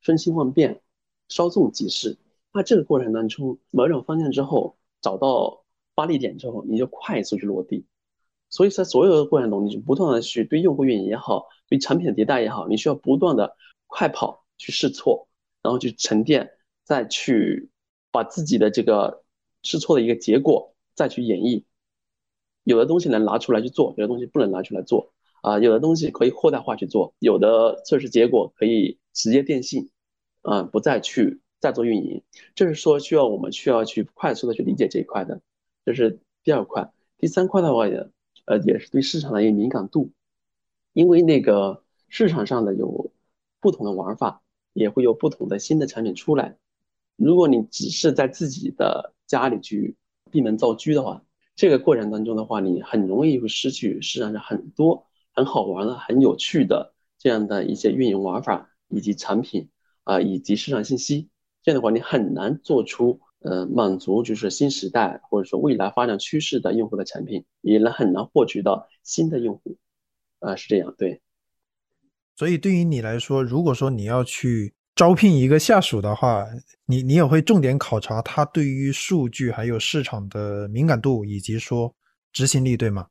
[0.01, 0.81] 瞬息万变，
[1.29, 2.19] 稍纵即逝。
[2.53, 5.63] 那这个过程当中，某种方向之后，找到
[5.95, 7.87] 发力点之后，你就快速去落地。
[8.51, 13.55] 所以在所有的过程中，你就不断的去对用户运营也好，对产品的迭代也好，你需要不断的
[13.89, 15.27] 快跑去试错，
[15.61, 16.53] 然后去沉淀，
[16.85, 17.69] 再去
[18.13, 19.25] 把自己的这个
[19.65, 21.65] 试错的一个结果再去演绎。
[22.63, 25.13] 有的东西能拿出来去做，有的东西不能拿出来做。
[25.41, 29.89] 啊，有的东西可以扩大化去做，有的测试结果可以直接电信，
[30.43, 32.25] 啊，不再去再做运营，
[32.57, 35.41] 这是说需要我们需要去快速的去理解这一块的，
[35.85, 36.93] 这是第二块。
[37.19, 37.95] 第三块的话也，
[38.47, 40.11] 呃，也是对市场的一个敏感度，
[40.93, 43.13] 因为那个市场上的有
[43.61, 44.43] 不同的玩法，
[44.73, 46.57] 也会有不同的新的产品出来。
[47.17, 49.97] 如果你只是在自己的家里去
[50.31, 51.25] 闭门造车的话，
[51.57, 59.69] 这个过程当中的话，你很容易会失去市场上很多很好玩的、很有趣的这样的一些运营玩法以及产品
[60.05, 61.29] 啊，以及市场信息。
[61.65, 69.77] 这样的话，你很难做出呃满足就是新时代或者说未来发展趋势的用户的产品，也能很难获取到新的用户。
[70.39, 71.21] 啊，是这样，对。
[72.39, 76.47] 所以对于你来说，如果说你要去招聘一个下属的话，
[76.87, 81.93] 你你也会重点考察他对于数据还有市场的敏感度，以及说
[82.33, 83.09] 执行力，对吗？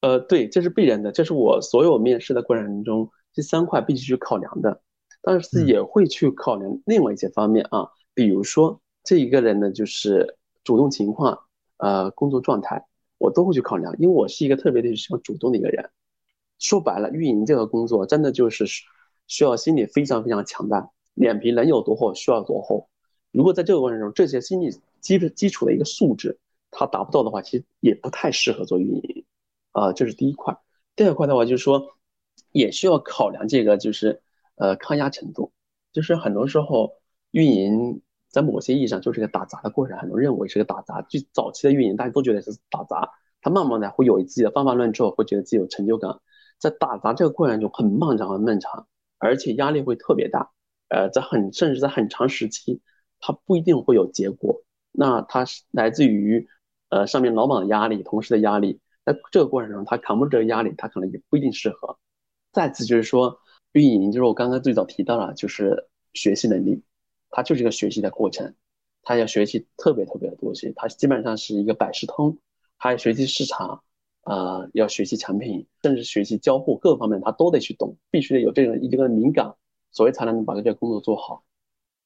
[0.00, 4.80] 呃，对，这是必然的，这是我所有面试的过程中这三块必须去考量的。
[5.20, 11.38] 但是也会去考量另外一些方面啊，比如说这一个人呢，就是主动情况，
[11.76, 12.82] 呃，工作状态，
[13.18, 15.90] 我都会去考量，因为我是一个特别的喜欢主动的一个人。
[16.58, 18.66] 说白了，运营这个工作真的就是
[19.26, 22.88] 需要心理非常非常强大，脸皮能有多厚需要多厚。
[23.32, 26.38] 如果在这个过程中，这些心理基基础的一个素质
[26.70, 29.24] 他达不到的话，其实也不太适合做运营
[29.72, 29.92] 啊。
[29.92, 30.56] 这是第一块。
[30.94, 31.96] 第二块的话，就是说
[32.52, 34.22] 也需要考量这个就是。
[34.58, 35.52] 呃，抗压程度，
[35.92, 36.94] 就是很多时候
[37.30, 41.02] 运营在某些意义上就是个打杂的过程，很多认为是个打杂。
[41.02, 43.10] 最早期的运营，大家都觉得是打杂，
[43.42, 46.18] 他慢慢的会有自己的方法论之后，会觉得自己有成就感。
[46.58, 48.86] 在打杂这个过程中，很漫长很漫长，
[49.18, 50.50] 而且压力会特别大。
[50.88, 52.80] 呃，在很甚至在很长时期，
[53.20, 54.62] 他不一定会有结果。
[54.92, 56.48] 那它是来自于
[56.88, 58.80] 呃上面老板的压力，同事的压力。
[59.04, 61.98] 在这个过程中，他扛不住这个压力，他可能也不一定适合。
[62.52, 63.40] 再次就是说。
[63.72, 66.82] 运营就是我刚刚最早提到了，就是学习能力，
[67.28, 68.54] 它就是一个学习的过程，
[69.02, 72.38] 它要学习特别特别的东西，它基本上是一个百事通，
[72.78, 73.84] 还要学习市场，
[74.26, 79.54] 呃，要学习产品，甚至学习交互各方面，他都得去懂，必须得有这种一定的敏感，
[79.92, 81.42] 所以才能把这个工作做好。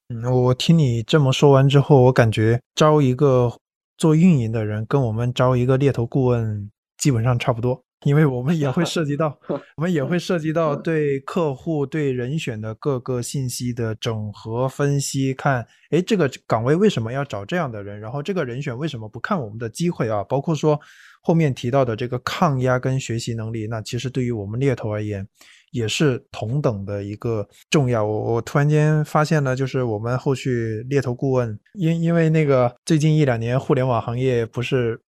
[0.09, 3.53] 嗯，我听你这么说完之后，我感觉招一个
[3.97, 7.83] 做运营的人，跟我们招一个猎头顾问基本上差不多。
[8.07, 9.39] 因为我们也会涉及到，
[9.77, 18.01] 我们也会涉及到对客户对人选的各个信息的整合分析，看，哎，这个岗位为什么要找这样的人？
[18.01, 20.25] 然后这个人选为什么不看我们的机会啊？
[20.25, 20.81] 包括说
[21.21, 25.27] 后面提到的这个抗压跟学习能力，那其实对于我们猎头而言
[25.73, 28.05] 也是同等的一个重要。
[28.05, 35.01] 我我突然间发现呢，就是我们后续猎头顾问，因因为那个最近一两年互联网行业不是。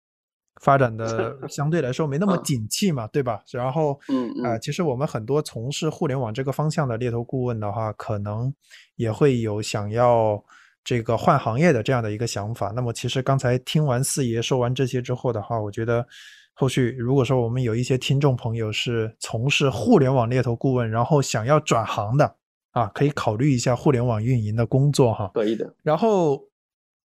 [0.62, 3.42] 发展的 相对来说没那么景气嘛，对吧？
[3.52, 8.54] 然后，嗯啊，其实我们很多从事互联网这个方向的猎头顾问的话，可能
[8.96, 10.40] 也会有想要
[10.84, 12.72] 这个换行业的这样的一个想法。
[12.76, 16.06] 那么，其实刚才听完四爷说完这些之后的话，我觉得
[16.54, 22.36] 后续如果说我们有一些听众朋友是从事互联网猎头顾问，然后想要转行的
[22.72, 25.32] 啊，可以考虑一下互联网运营的工作哈。
[25.34, 25.74] 可以的。
[25.84, 26.42] 然后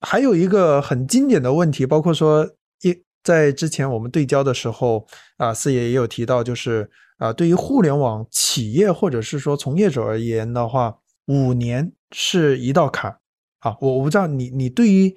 [0.01, 2.49] 还有一个很经典的问题，包括说
[2.83, 3.03] 一。
[3.27, 5.05] 在之前我们对焦的时候，
[5.37, 13.19] 啊，四爷也有提到，就是啊，对于互联网企业或者是说从业者而言的话，五年是一道坎
[13.69, 13.77] 啊。
[13.81, 15.15] 我我不知道你你对于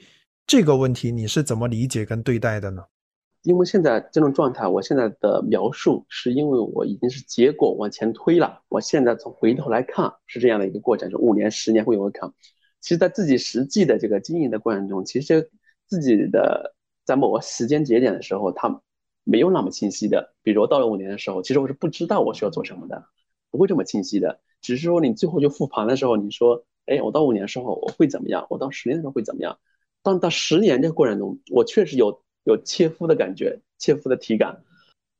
[0.47, 2.83] 这个问题你是怎么理解跟对待的呢？
[3.43, 12.31] 因为现在这种状态，我现在的描述是因为我已经是结果往前推了，我现在从回头来看是这样的一个过程，就五年、十年会有个坎。
[12.81, 15.49] 其实，在自己实际的这个经营的过程中，其实
[15.85, 16.75] 自己的。
[17.05, 18.83] 在某个时间节点的时候，它
[19.23, 20.35] 没有那么清晰的。
[20.43, 23.03] 比如到了五年的时候，其实我是不知道我需要做什么的，
[23.49, 24.39] 不会这么清晰的。
[24.61, 28.45] 只是说你最后就复盘的时候，你说，哎，我到五年的时候我会怎么样？
[28.49, 29.57] 我到十年的时候会怎么样？
[30.03, 34.63] 当到十年这个过程中，我确实有有切肤的感觉，切肤的体感。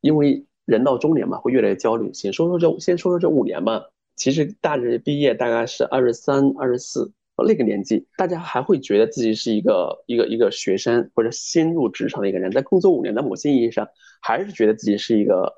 [0.02, 2.12] 因为人到中年嘛，会越来越焦虑。
[2.14, 3.86] 先说说这，先说说这五年吧。
[4.16, 7.12] 其实大学毕业大概是二十三、二十四。
[7.48, 13.88] 那个年纪，大家还会觉得自己是一个一个一个学生或者新入职场的一个人，在工作五年的某些意义上，
[14.22, 15.54] 还是觉得自己是一个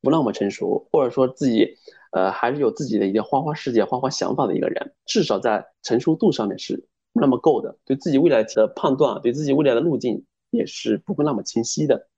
[0.00, 1.76] 不那么成熟，或者说自己
[2.10, 12.08] 呃还是有自己的一些花花世界、花花想法的一个人，至少在成熟度上面是那么够的，对自己未来的判断，对自己未来的路径也是不会那么清晰的。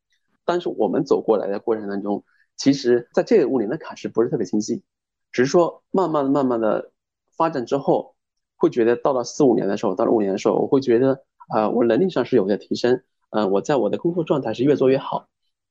[0.44, 2.24] 但是我们走过来的过程当中，
[2.56, 4.82] 其实在这五年的坎是不是特别清晰，
[5.30, 6.90] 只是说慢慢的、慢慢的
[7.36, 8.14] 发展之后。
[8.54, 15.26] 会觉得到了四五年的时候，到了五年的时候，我会觉得啊，我能力上是有些提升，呃，我在我的工作状态是越做越好，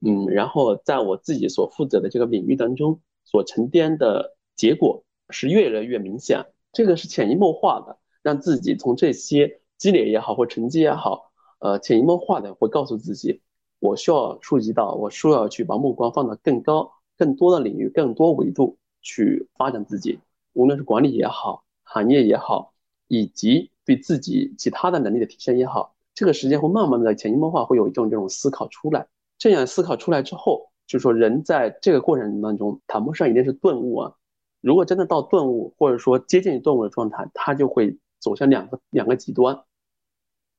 [0.06, 3.00] 嗯，然后在我自己所负责的这个领域当中
[3.32, 13.42] 所沉淀的结果是越来越明显，这个是潜移默化的，让自己从这些积累也好或成绩也好，呃，潜移默化的会告诉自己，
[13.80, 20.20] 我需要触及到，我需要去把目光放到更高、更多的领域、更多维度去发展自己，
[20.54, 22.74] 无论是管理也好，行业也好。
[23.14, 29.06] 以及对自己其他的能力的提升也好，这个时间会慢慢的潜移默化，会有一种这种思考出来。
[29.38, 34.14] 这样思考出来之后，就是说人在这个过程当中谈不上一定是顿悟啊。
[34.60, 39.64] 如果真的到顿悟，或者说接近于顿悟的状态，他就会走向两个两个极端，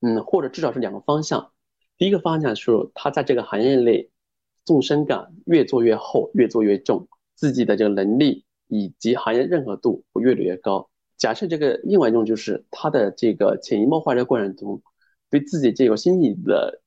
[0.00, 1.52] 嗯，或者至少是两个方向。
[1.98, 4.10] 第一个方向是他在这个行业内，
[4.64, 10.88] 纵深感越做越厚，越做越重，自己的这个能力以及行业认可度会越来越高。
[11.18, 14.82] 假设这个另外一种就是他的这个潜移默化的过程中，
[15.28, 16.80] 对自己这个心理的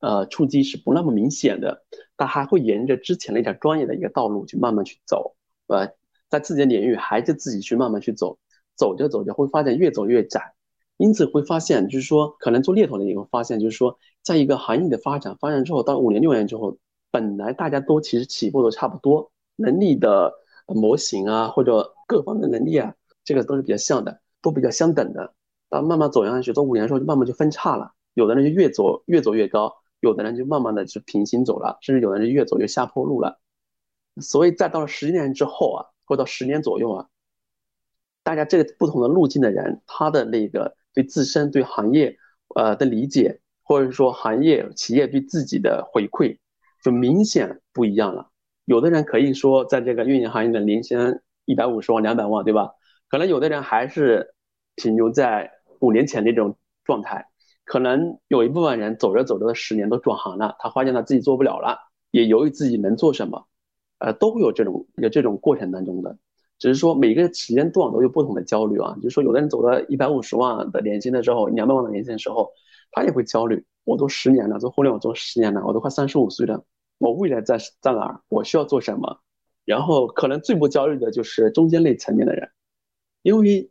[0.00, 1.84] 呃触及是不那么明显的，
[2.20, 5.34] 他还会沿着之前那条专业的一个道路去慢慢去走，
[5.66, 5.88] 呃。
[6.30, 8.38] 在自己的领域还是自己去慢慢去走，
[8.76, 10.54] 走着走着会发现越走越窄，
[10.96, 16.78] 因此会发现就是说，可能做猎头的也会发现，就是说，在一个行业的发展发展之后，到五年六年之后，
[17.10, 20.32] 本来大家都其实起步都差不多，能力的
[20.66, 22.94] 模型啊或者各方的能力啊，
[23.24, 25.34] 这个都是比较像的，都比较相等的。
[25.68, 33.40] 到慢慢走下去，到五年的时候就慢慢就分叉了，有的人就越走越走越高，有的人就慢慢的就平行走了，甚至有的人越走越下坡路了。
[34.20, 35.86] 所以再到了十年之后啊。
[36.10, 37.06] 或到十年左右啊，
[38.24, 42.18] 大家这个不同的路径的人，他的那个对自身、对行业
[42.56, 46.38] 呃的理解，或者说行业企业对自己的回馈，
[46.82, 48.28] 就明显不一样了。
[48.64, 50.98] 有的人可以说，在这个运营行业的年薪
[51.44, 52.72] 一百五十万、两百万，对吧？
[53.08, 54.34] 可能有的人还是
[54.74, 57.29] 停留在五年前那种状态，
[57.70, 61.78] 可能有一部分人走着走着的十年都转行了，他发现他自己做不了了，
[62.10, 63.46] 也犹豫自己能做什么。
[63.98, 66.18] 呃，都会有这种有这种过程当中的，
[66.58, 68.96] 只是说每个时间段都有不同的焦虑啊。
[68.96, 72.50] 就是说，有的人走到一百五十万的年薪的时候，两百万的年薪的时候，
[72.90, 73.64] 他也会焦虑。
[73.84, 76.64] 我都十年了，做互联网做十年了，我都快三十五岁了，
[76.98, 78.20] 我未来在在哪儿？
[78.28, 79.20] 我需要做什么？
[79.64, 82.50] 然后可能最不焦虑的就是中间那层面的人，
[83.22, 83.70] 因为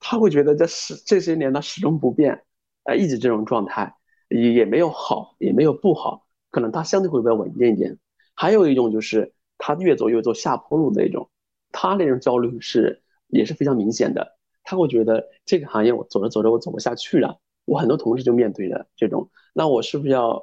[0.00, 2.42] 他会觉得这十这些年他始终不变，
[2.84, 3.96] 呃，一直这种状态
[4.28, 7.98] 也也没有好，也没有不好，可能他相对会比较稳定一点。
[8.34, 11.30] 还有一种就是他越走越走下坡路的那种，
[11.70, 14.36] 他那种焦虑是也是非常明显的。
[14.64, 17.38] 他会觉得这个行业我走着走着我走不下去了。
[17.64, 20.42] 我很多同事就面对的这种，那我是不是要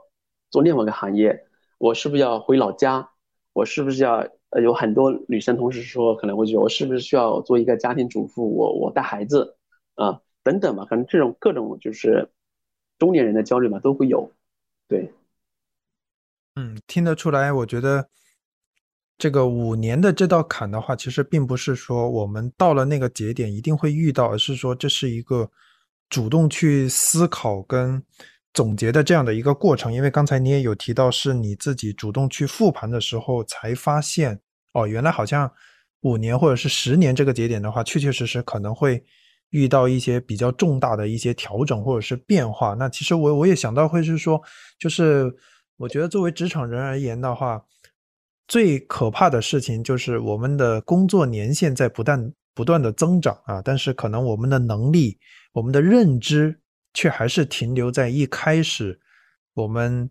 [0.50, 1.46] 做另外一个行业？
[1.78, 3.10] 我是不是要回老家？
[3.54, 8.56] 我是不是要呃有很多女生同事说可能会觉得我是不是需要做一个家庭主妇？
[8.56, 9.58] 我我带孩子
[9.96, 12.28] 啊等等吧，可能这种各种就是
[12.98, 14.32] 中年人的焦虑嘛都会有，
[14.88, 15.14] 对。
[16.56, 18.10] 嗯，听得出来，我觉得
[19.16, 25.52] 这个五年的这道坎的话，其实并不是说我们到了那个节点一定会遇到，而是说这是一个
[26.10, 28.04] 主动去思考跟
[28.54, 29.94] 总结的这样的一个过程。
[29.94, 34.42] 因为刚才你也有提到，是你自己主动去复盘的时候才发现，
[34.74, 35.54] 哦，原来好像
[36.02, 39.04] 五年或者是十年这个节点的话，确确实实可能会
[39.50, 42.74] 遇到一些比较重大的一些调整或者是变化。
[42.74, 44.42] 那其实我我也想到会是说，
[44.78, 45.36] 就是。
[45.80, 47.64] 我觉得作为职场人而言的话，
[48.50, 55.18] 最可怕的事情就是我们的工作年限在不断不断的增长啊，但是可能我们的能力、
[55.54, 56.60] 我们的认知
[56.94, 59.00] 却还是停留在一开始
[59.54, 60.10] 我们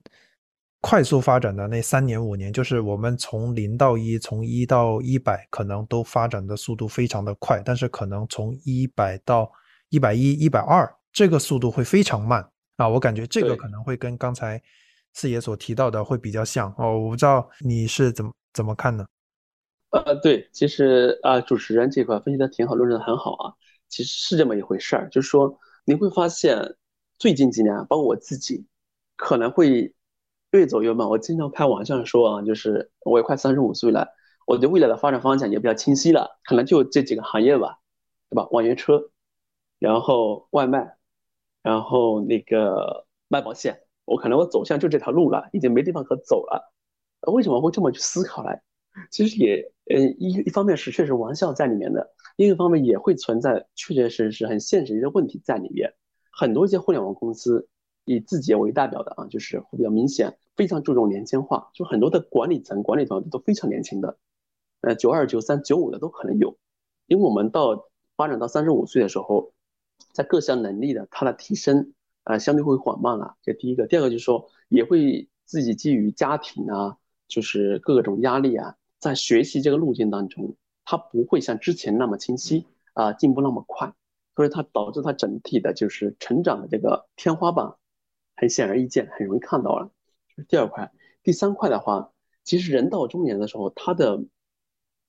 [0.80, 9.50] 快速发展的那三年五年，就是我们从零到一、从一到一百，可能都发展的速度非常的快，但是可能从一百到
[9.88, 12.88] 一百一、一百二，这个速度会非常慢啊。
[12.88, 14.62] 我感觉这个可能会跟刚才。
[15.14, 19.04] 四爷所提到的会比较像哦，我不知道你是怎么怎么看呢？
[19.90, 23.52] 呃，对，其实啊，主持人这块分析的挺好，论证的很好啊。
[23.88, 26.62] 其实是这么一回事儿，就是说你会发现
[27.18, 28.64] 最近几年，包括我自己，
[29.16, 29.92] 可能会
[30.52, 31.08] 越走越慢。
[31.08, 34.08] 我经常开玩笑说啊，就是我也快三十五岁了，
[34.46, 37.78] 我对未来的发展方向也比较清晰了，可能就这几个行业吧，
[38.30, 38.48] 对吧？
[38.50, 39.10] 网约车，
[39.78, 40.96] 然后外卖，
[41.62, 43.80] 然后那个卖保险。
[44.04, 46.72] 我可能我走向就这条路了，已经没地方可走了。
[47.30, 48.50] 为什么会这么去思考呢？
[49.10, 55.92] 其实也，呃，一一方面是确实玩笑在里面的，另一方面也会存在确确实实很现实一个问题在里面。
[56.32, 57.68] 很多一些互联网公司
[58.08, 64.16] 以字节为代表的啊，就是会比较明显，非常注重年轻化，就很多的管理层、管理团队都非常年轻的，
[64.80, 66.56] 呃，九二、九三、九五的都可能有。
[67.06, 69.52] 因为我们到发展到三十五岁的时候，
[70.12, 71.92] 在各项能力的它的提升。
[72.24, 73.86] 啊，相对会缓慢了，这第一个。
[73.86, 80.54] 第二个就是说，也会自己基于家庭啊，就是各种压力啊，在学习这个路径当中，
[80.84, 83.94] 它不会像之前那么清晰啊，进步那么快，
[84.36, 87.76] 所以它导致它整体的就是成长的这个天花板
[88.38, 89.90] 很显而易见，很容易看到了。
[90.28, 90.90] 这是第二块。
[91.22, 92.12] 第三块的话，
[92.44, 94.24] 其实人到中年的时候，他的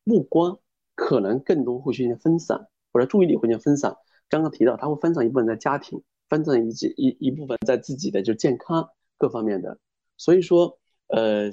[0.04, 0.60] 目光
[0.96, 3.96] 可能更多会出现分散，或者注意力会出现分散。
[4.28, 6.04] 刚刚提到，他会分散一部分在家庭。
[6.28, 9.80] 分散一一一部分在自己的就健康各方面的。
[10.16, 10.78] 所以说，
[11.08, 11.52] 呃，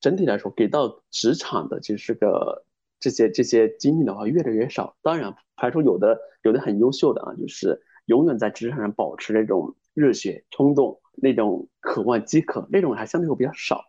[0.00, 2.64] 整体来说给到职场的就是个
[2.98, 4.96] 这些这些经历的话越来越少。
[5.02, 13.84] 当然，排除有的有的很优秀的啊，就是永远在职场上保持这种热血冲动、那种渴望饥渴，那种还相对会比较少。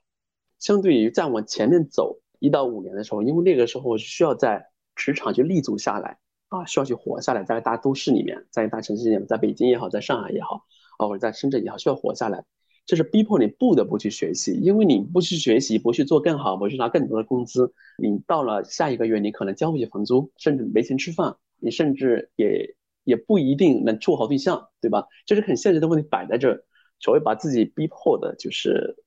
[0.59, 6.17] 相对于再往前面走一到五年的时候，因为那个时候需要在职场去立足下来
[6.49, 10.65] 啊，需要去活下来，在大都市里面，在大城市里面，在北京也好，在上海也好，
[10.97, 12.45] 啊或者在深圳也好，需要活下来，
[12.85, 25.07] 这是逼迫你不得不去学习，因为你不去学习，不去做更好，不去拿更多的工资，你到了下一个月，你可能交不起房租，甚至没钱吃饭，你甚至也也不一定能处好对象，对吧？
[25.25, 26.63] 这是很现实的问题摆在这儿，
[26.99, 28.97] 所谓把自己逼迫的就是，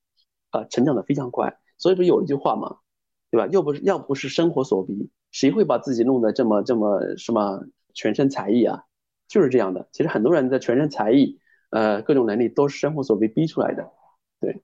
[0.51, 2.77] 呃，成长的非常快，所以不有一句话嘛。
[3.29, 3.45] 对吧？
[3.47, 7.61] 又不是要不是生活所逼，谁会把自己弄得这么这么什么
[7.93, 8.83] 全身才艺啊？
[9.27, 9.89] 就是这样的。
[9.91, 11.37] 其实很多人的全身才艺，
[11.71, 13.85] 呃，各种能力都是生活所逼逼出来的。
[14.39, 14.61] 对，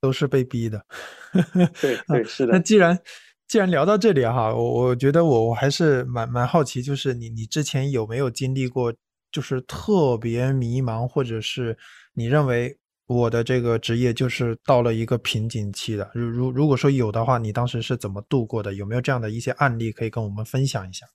[0.00, 0.84] 都是被逼的。
[1.80, 2.54] 对对是的。
[2.54, 3.00] 那既然
[3.48, 8.94] 既然聊到这里哈，我我觉得我我还是蛮蛮好奇，就是你你之前有没有经历过，
[9.32, 11.76] 就是特别迷茫，或者是
[12.14, 12.78] 你认为？
[13.08, 16.10] 我的这个职业就是到了一个瓶颈期的。
[16.12, 18.74] 如如如果说有的话，你当时是怎么度过的？
[18.74, 21.06] 有没有这样的一些案例可以跟我们分享一下？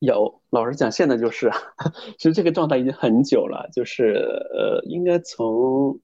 [0.00, 1.48] 有，老实讲，现在就是，
[2.18, 4.14] 其实这个状态已经很久了，就是
[4.52, 5.96] 呃，应该从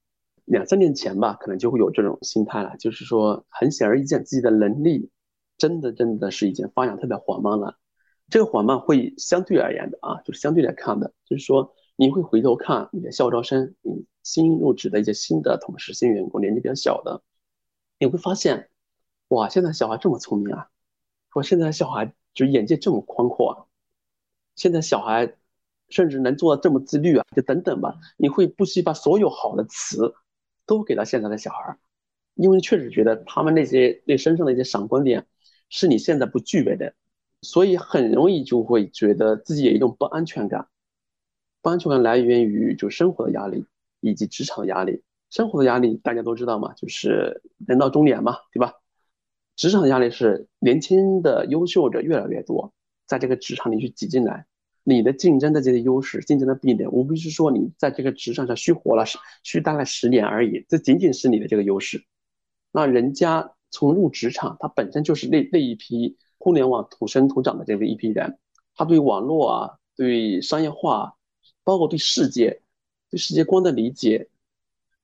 [0.45, 2.77] 两三年前吧，可能就会有这种心态了。
[2.79, 5.11] 就是说，很显而易见，自己的能力
[5.59, 7.79] 真的真的是已经发展特别缓慢了。
[8.29, 14.07] 这个缓慢会相对而言的啊，就是相对来看的，就是说你会回头看你的校招生，你。
[14.27, 17.23] 新入职的一些新的同事、新员工，年纪比较小的，
[18.01, 18.71] 你会发现，
[19.29, 20.69] 哇，现在小孩这么聪明啊！
[21.33, 23.57] 说现在小孩就眼界这么宽阔啊！
[24.57, 25.37] 现在小孩
[25.91, 27.25] 甚至能做到这么自律啊！
[27.37, 30.13] 就等等吧，你会不惜把所有好的词
[30.67, 31.79] 都给到现在的小孩，
[32.35, 35.29] 因为确实觉得他们那些那身上的一些闪光点
[35.69, 36.95] 是你现在不具备的，
[37.43, 40.69] 所以很容易就会觉得自己有一种不安全感，
[41.63, 43.65] 不安全感来源于就生活的压力。
[44.01, 48.75] 以及职场压力、生活的压力，大家都知道嘛，就是人到中年嘛，对吧？
[49.57, 52.73] 职场压力是年轻的优秀者越来越多，
[53.07, 54.47] 在这个职场里去挤进来，
[54.85, 59.05] 你的竞争的这些优势、竞争的壁垒，无非是说你在这个职场上虚活了
[59.43, 62.05] 虚待了十年而已，这仅仅是你的这个优势。
[62.71, 68.39] 那人家从入职场，他本身就是那那一批互联网土生土长的这个一批人，
[68.75, 71.17] 他对网络啊、对商业化，
[71.65, 72.63] 包括对世界。
[73.09, 74.31] 对世界观的理解，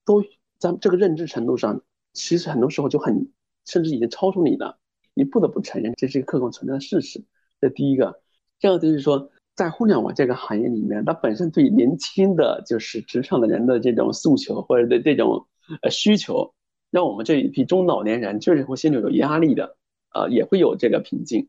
[0.04, 0.24] 都
[0.58, 1.82] 在这个认知程度上，
[2.12, 3.30] 其实很多时候就很，
[3.64, 4.76] 甚至已经超出你了。
[5.14, 7.22] 你不得不承认，这是一个客观存在的事实。
[7.60, 8.20] 这第一个，
[8.58, 15.46] 第二个就是说，在互联网这个行业里面，它本身对年轻的就是职场的人的这种诉求或者对这种
[15.82, 16.52] 呃需求，
[16.92, 19.76] 让我们这一批中老年人就是会心里有压力的，
[20.14, 21.48] 呃，也会有这个瓶颈。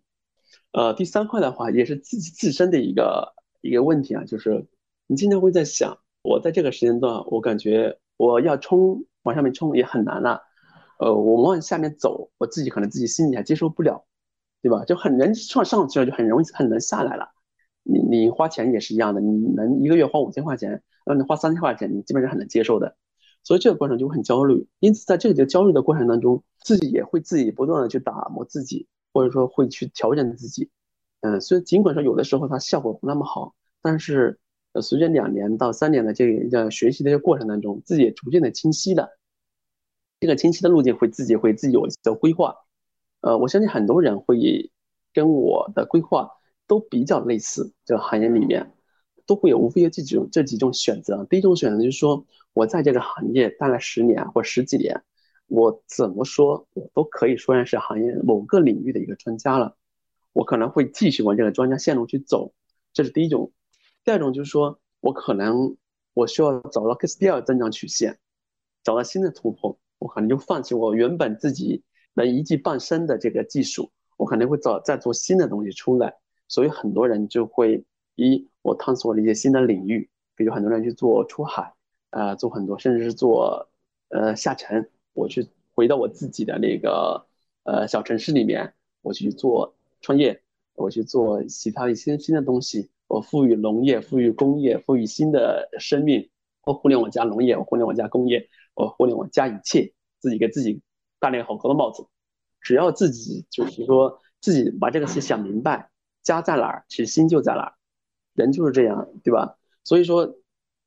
[0.71, 4.65] 呃，第三块的话，也是自己自身的一个一个问题啊，就是
[5.05, 5.99] 你经常会在想。
[6.23, 10.41] 我在这个时间段，我感觉我要冲往上面冲也很难了，
[10.97, 14.05] 呃，我往下面走，我自己可能自己心里还接受不了，
[14.61, 14.85] 对吧？
[14.85, 17.27] 就很人上上去了，就很容易很难下来了。
[17.83, 22.95] 你你花钱也是一样的，你能一个月花五千块钱，让你花三千块钱，你基本上很难接受的。
[23.43, 24.67] 所以这个过程就会很焦虑。
[24.79, 30.69] 因此，在这个焦虑的过程当中，自己也会自己不断的去打磨自己，或者说会去调整自己。
[31.21, 34.39] 嗯，所以尽管说有的时候它效果不那么好，但是。
[34.75, 39.07] 呃，随着两年到三年的这个叫学习的这个过程当中，自己也逐渐的清晰了，
[40.19, 42.55] 这个清晰的路径会自己会自己有的规划。
[43.21, 44.71] 呃，我相信很多人会
[45.13, 46.31] 跟我的规划
[46.65, 48.72] 都比较类似，这个行业里面
[49.25, 51.25] 都会有无非有这几种这几种选择。
[51.29, 55.03] 第一种选择就是说，我在这个行业待了十年或十几年，
[55.47, 59.75] 我怎么说我都可以说是行业某个领域的一个专家了，
[60.33, 62.53] 我可能会继续往这个专家线路去走，
[62.93, 63.51] 这是第一种。
[64.03, 65.77] 第二种就是说，我可能
[66.13, 68.19] 我需要找到第二增长曲线，
[68.83, 76.15] 找到新的突破，我可能就放弃我原本自己能一技傍身的这个技术，我可能会找再做新的东西出来。
[76.49, 81.71] 所以很多人就会一我探索了一些新的领域，比如很多人去做出海，
[82.09, 83.69] 呃，做很多甚至是做
[84.09, 87.27] 呃下沉，我去回到我自己的那个
[87.63, 90.41] 呃小城市里面，我去做创业，
[90.73, 92.89] 我去做其他一些新的东西。
[93.07, 96.29] 我赋予农业，赋予工业，赋予新的生命。
[96.63, 100.81] 我互联网加农业，我互联网加工业，我互联网加一切，自己给自己
[101.19, 102.07] 戴了一个好高的帽子。
[102.61, 105.91] 只要自己就是说自己把这个事想明白，
[106.23, 107.73] 家在哪儿，其实心就在哪儿。
[108.33, 109.57] 人就是这样，对吧？
[109.83, 110.35] 所以说，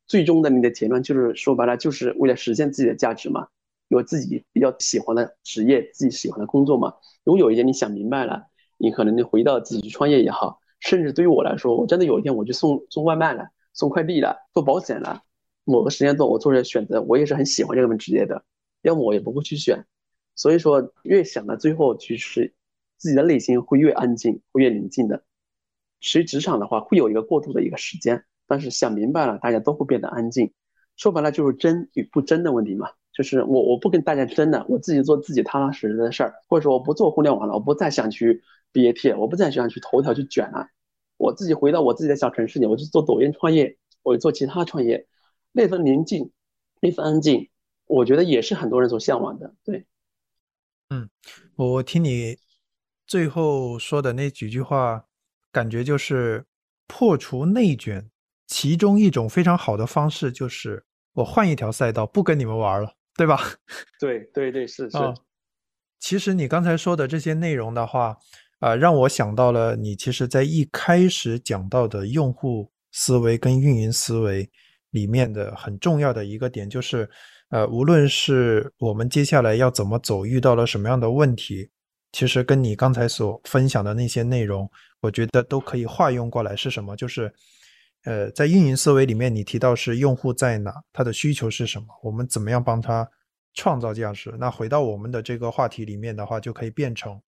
[0.07, 3.49] 最终的你的结论就是说白了，就是为了实现自己的价值嘛，
[3.88, 6.94] 有自己比较喜欢的职业，自己喜欢的工作嘛。
[7.24, 8.47] 如果有一天你想明白了，
[8.78, 15.22] 你可能你回到自己去创业也好，甚至对于我来说，我真的有一天我去送送外卖了，送快递了，做保险了，
[15.64, 18.44] 某个时间段我做这选择，我也是很喜欢这份职业的，
[18.82, 19.84] 要么我也不会去选。
[20.34, 22.55] 所以说，越想到最后，其实
[22.97, 25.24] 自己的内心会越安静，会越宁静的。
[26.01, 28.24] 其实职场的话，会有一个过渡的一个时间。
[28.47, 30.53] 但是想明白了，大家都会变得安静。
[30.97, 32.90] 说白了就是争与不争的问题嘛。
[33.12, 38.42] 就是我我不跟大家争了，我自己做自己踏踏实实的事儿，或者说我不做互联网了，我不再想去
[38.74, 40.68] BAT，我不再想去头条去卷了。
[41.16, 45.07] 我自己回到我自己的小城市里，我去做抖音创业，我做其他创业，
[45.53, 46.30] 那份宁静，
[46.80, 47.49] 那份安静，
[47.86, 49.55] 我觉得也是很多人所向往的。
[49.64, 49.86] 对，
[50.90, 51.09] 嗯，
[51.57, 52.36] 我听你
[53.07, 55.07] 最后说的那几句话，
[55.57, 56.44] 感觉就是
[56.86, 58.11] 破除内卷。
[58.46, 60.84] 其中一种非常好的方式就是
[61.14, 63.40] 我换一条赛道，不跟你们玩了，对吧？
[63.98, 64.98] 对对对，是是。
[65.98, 68.16] 其实你刚才说的这些内容的话，
[68.61, 74.48] 啊，让我想到了你其实在一开始讲到的用户思维跟运营思维
[74.90, 77.09] 里面的很重要的一个点，就是
[77.48, 81.70] 呃，无论是我们接下来要怎么走，遇到了什么样的问题，
[82.12, 84.70] 其实跟你刚才所分享的那些内容，
[85.07, 86.54] 我觉得都可以化用过来。
[86.54, 86.96] 是什么？
[86.96, 87.32] 就是。
[88.04, 93.11] 呃，在运营思维里面，你提到是用户在哪，他的需求是什么，我们怎么样帮他
[93.52, 94.32] 创造价值？
[94.38, 97.20] 那回到我们的这个话题里面的话，就可以变成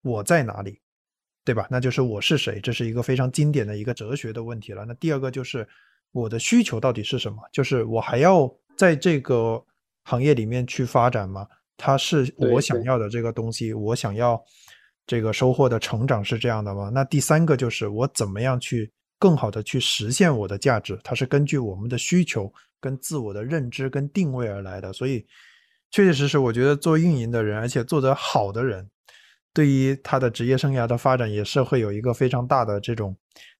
[0.00, 0.80] 我在哪里，
[1.44, 1.66] 对吧？
[1.68, 4.86] 那就是我是谁，这是一个非常经典的一个哲学的问题了。
[4.86, 5.68] 那第二个就是
[6.12, 7.36] 我的需求到底是什么？
[7.52, 9.62] 就是我还要在这个
[10.04, 11.46] 行业里面去发展吗？
[11.76, 14.42] 它是我想要的这个东西，我想要
[15.06, 16.90] 这个收获的成长是这样的吗？
[16.92, 18.90] 那第三个就是我怎么样去？
[19.16, 24.92] 更好的去实现我的价值，它是根据我们的需求、跟自我的认知、跟定位而来的。
[24.92, 25.24] 所以，
[25.90, 28.86] 确确实实，我觉得做运营的人，而且做得好的人，
[29.54, 33.16] 对于他的职业生涯的发展，也是会有一个非常大的这种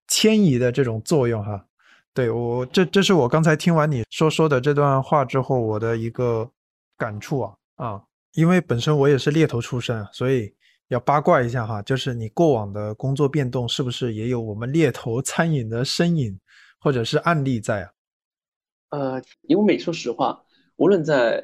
[0.09, 1.64] 迁移的这种作用哈。
[2.12, 6.51] 对我，这这是我刚才听完你说说的这段话之后，我的一个
[6.99, 8.03] 感触啊啊，
[8.34, 10.53] 因为本身我也是猎头出身，所以。
[10.89, 16.39] 要八卦一下哈，就是你过往的工作变动是不是也有我们猎头餐饮的身影，
[16.78, 17.91] 或者是案例在啊？
[18.91, 20.45] 呃，因为说实话，
[20.76, 21.43] 无论在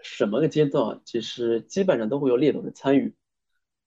[0.00, 3.14] 什么个阶段，其实基本上都会有猎头的参与。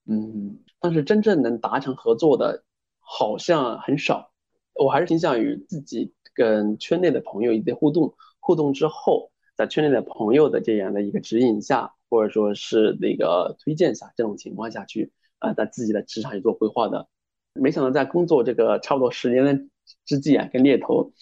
[0.06, 2.62] 嗯，但是真正能达成合作的，
[3.00, 4.30] 好像很少。
[4.74, 11.94] 我还是倾向于自己跟圈内的朋友一些互动，互动之后，在圈内的朋友的这样的一个指引下。
[12.12, 17.08] 或者说是那个推荐下，这种情况下去啊，在自己的职场去做规划的，
[17.54, 19.64] 没想到在工作这个差不多十年的
[20.04, 21.14] 之际啊，跟猎头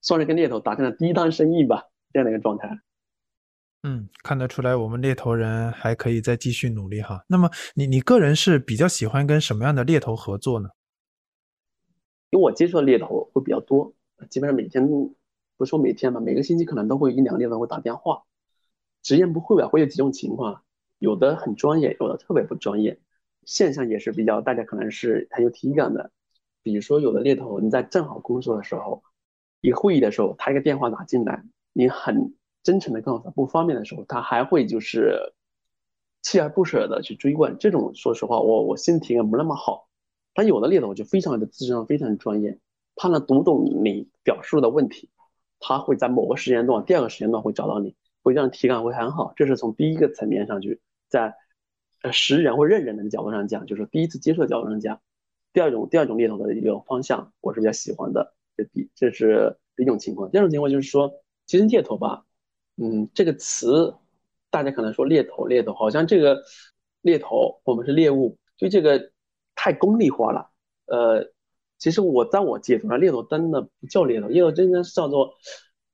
[0.00, 2.76] 算是跟猎头达成了第一单生意吧，这样的一个状态。
[3.84, 7.24] 嗯，看得出来我们猎头人还可以再继续努力哈。
[7.28, 10.70] 那么你你个人是比较喜欢跟什么样的猎头合作呢？
[12.30, 13.94] 因为我接触的猎头会比较多，
[14.28, 14.84] 基本上每天
[15.56, 18.24] 不说每天吧，每个星期可能都会一两个猎头会打电话。
[19.02, 20.62] 直言不讳吧，会有几种情况，
[20.98, 23.00] 有的很专业，有的特别不专业。
[23.44, 26.12] 现象也是比较大家可能是很有体感的。
[26.62, 29.02] 比如说，有的猎头你在正好工作的时候，
[29.60, 35.32] 一会议的时候，他一个电话打进来，你很真诚的告诉他不方便的时候，他还会就是
[36.22, 37.56] 锲而不舍的去追问。
[37.58, 39.88] 这种说实话，我我心里体感不那么好。
[40.34, 42.60] 但有的猎头就非常的资深，非常专业，
[42.94, 45.10] 他能读懂你表述的问题，
[45.58, 47.96] 他会在某个时间段、第二个时间段会找到你。
[48.22, 51.34] 会让体感会很好，这是从第一个层面上去，在
[52.12, 55.00] 识人或认人的角度上讲，就是第一次接触的角度上讲。
[55.52, 58.34] 第二种第二种猎头的一个方向，我是比较喜欢的。
[58.56, 60.30] 这第这是第一种情况。
[60.30, 61.12] 第二种情况就是说，
[61.46, 62.24] 其实猎头吧，
[62.76, 63.94] 嗯，这个词
[64.50, 66.42] 大家可能说猎头猎头，好像这个
[67.02, 69.10] 猎头我们是猎物，就这个
[69.54, 70.50] 太功利化了。
[70.86, 71.32] 呃，
[71.78, 75.34] 其实我在我解读上，猎头真的不叫猎头，猎头真的是叫做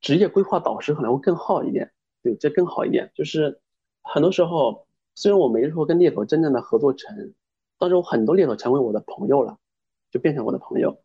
[0.01, 1.91] 职业规划导师，可能会更好一点。
[2.22, 3.10] 对，这更好一点。
[3.14, 3.60] 就是
[4.02, 7.32] 很多时候，虽然我没说跟猎头真正的合作成，
[7.78, 9.58] 但是我很多猎头成为我的朋友了，
[10.10, 11.00] 就变成我的朋友，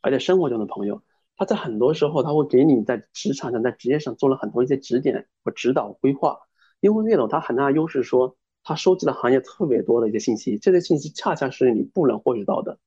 [0.00, 1.02] 而且生活中的朋友。
[1.36, 6.38] 他在很多时候，他会给你在职场上、在职业上做了很多一些指点和指导规划。
[6.80, 12.78] 因为猎头他很大的优势，说他收集了行业特别多的一些信息，这些信息恰恰是你不能获取到的。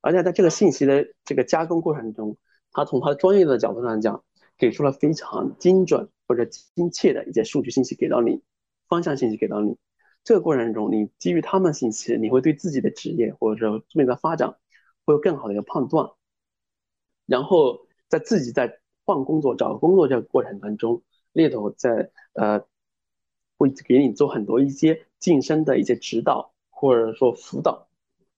[0.00, 2.38] 而且在这个信息的这个加工过程中，
[2.72, 4.24] 他从他专业的角度上讲，
[4.56, 6.08] 给出了非常精准。
[6.30, 8.40] 或者精切的一些数据信息给到你，
[8.86, 9.76] 方向信息给到你，
[10.22, 14.54] 这个过程中，你基于他们信息，你会对自己的职业或者说未来发展
[15.04, 16.08] 会有更好的一个判断，
[17.26, 21.02] 然后在自己在换工作、找工作这个过程当中，
[21.32, 22.64] 猎头在呃
[23.58, 27.88] 会给你做很多一些晋升的一些指导或者说辅导，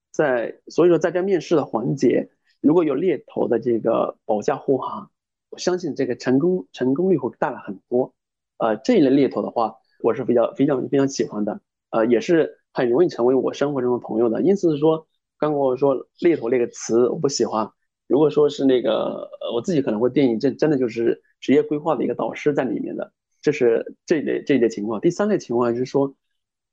[0.09, 5.11] 在所以说在这面试的环节，如果有猎头的这个保驾护航，
[5.53, 8.11] 我相信这个成功成功率会大了很多。
[8.57, 14.41] 呃，这一类猎头的话，我是比较非常非常喜欢的，呃，也是很容易成为我生活中的朋友的。
[14.41, 15.05] 因此是说，
[15.37, 17.69] 刚刚我说猎头那个词我不喜欢。
[18.07, 24.99] 如果说是那个，我自己可能会定义，这真的就是职业规划的一个导师在里面的，这是这类这类情况。
[24.99, 26.15] 第三类情况是说，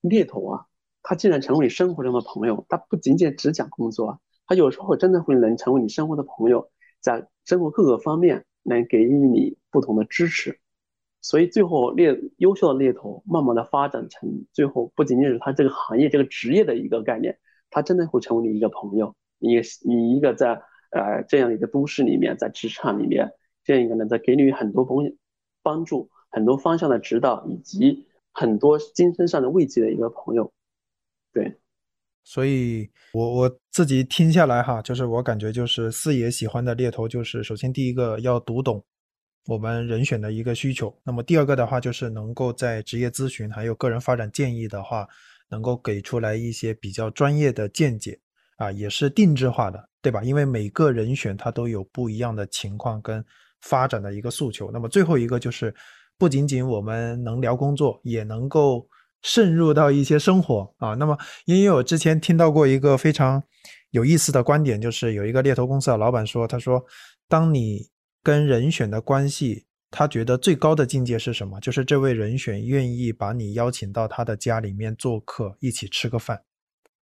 [0.00, 0.64] 猎头啊，
[1.02, 6.70] 他既然成为你生活中的朋友，他不仅仅只讲工作啊，他有时候真的会能成为你生活的朋友，
[7.00, 10.58] 在生活各个方面能给予你不同的支持。
[11.20, 17.38] 所以最后猎优秀的猎头慢慢的发展成最后不仅仅是他这个行业这个职业的一个概念，
[17.70, 20.62] 他真的会成为你一个朋友，你你一个在。
[20.92, 23.30] 呃，这样一个都市里面，在职场里面，
[23.62, 24.96] 这样一个能在给你很多帮
[25.62, 30.52] 帮助、很多方向的指导，以及很多精神上的慰藉的一个朋友，
[31.32, 31.60] 对。
[32.24, 38.84] 所以，我我自己听下来哈，就是我感觉就是四爷喜欢的猎头，就是首先第一个要读懂
[39.46, 45.08] 我们人选的一个需求，那么第二个的话就是能够在职业咨询还有个人发展建议的话，
[45.48, 48.18] 能够给出来一些比较专业的见解。
[48.56, 50.22] 啊，也是定制化的，对吧？
[50.22, 53.24] 因为每个人选他都有不一样的情况跟
[53.62, 54.70] 发展的一个诉求。
[54.70, 55.74] 那么最后一个就是，
[56.18, 58.86] 不仅仅我们能聊工作，也能够
[59.22, 60.94] 渗入到一些生活啊。
[60.94, 63.42] 那么，因为我之前听到过一个非常
[63.90, 66.84] 有意思的观点，就是有一个猎头公司的老板说，他说，
[67.28, 67.88] 当你
[68.22, 71.58] 跟人选的关系，他觉得最高的境界是什么？
[71.60, 76.42] 就是这位人选愿意把你邀请到他的家里面做客，一起吃个饭。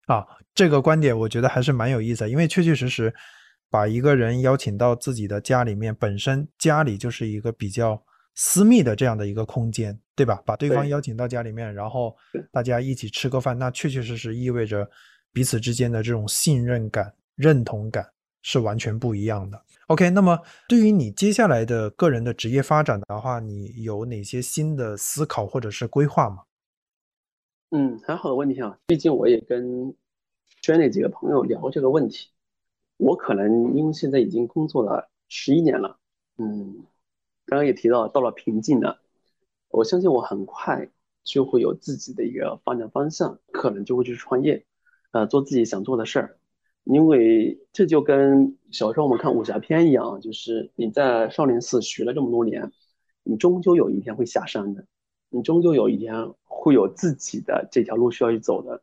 [0.07, 3.15] 啊，这个观点我觉得还是蛮有意思的，因为确确实实
[3.71, 8.03] 把一个人邀请到自己的家里面，本身家里就是一个比较
[8.35, 10.43] 私密的这样的一个空间，对吧？
[10.45, 12.17] 把对方邀请到家里面，然后
[12.51, 14.89] 大家一起吃个饭，那确确实实意味着
[15.33, 18.07] 彼此之间的这种信任感、认同感
[18.43, 19.63] 是完全不一样的。
[19.89, 26.43] OK，那么对于你接下来的个人的职业发展的话，你有哪些新的思考或者是规划吗？
[27.71, 28.79] 嗯，很好的问题啊！
[28.87, 29.95] 毕竟我也跟
[30.63, 32.29] 圈内几个朋友聊这个问题。
[32.97, 35.99] 我可能因为现在已经工作了十一年了，
[36.39, 36.85] 嗯，
[37.47, 39.01] 刚刚也提到到了瓶颈了。
[39.69, 40.91] 我相信我很快
[41.23, 44.65] 就会有自己的一个发展方向，可能就会去创业，
[45.13, 46.39] 呃，做自己想做的事儿。
[46.85, 52.73] 因为这就跟小时候我们看武侠片一样，就是你在少林寺学了这么多年，
[53.23, 54.87] 你终究有一天会下山的。
[55.31, 58.83] 你终究有一天会有自己的这条路需要去走的，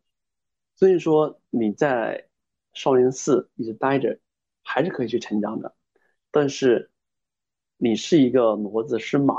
[0.76, 2.28] 所以说你在
[2.74, 4.20] 少林寺一直待着，
[4.62, 5.74] 还是可以去成长的。
[6.30, 6.91] 但是
[7.84, 9.34] 你是一个骡子是马，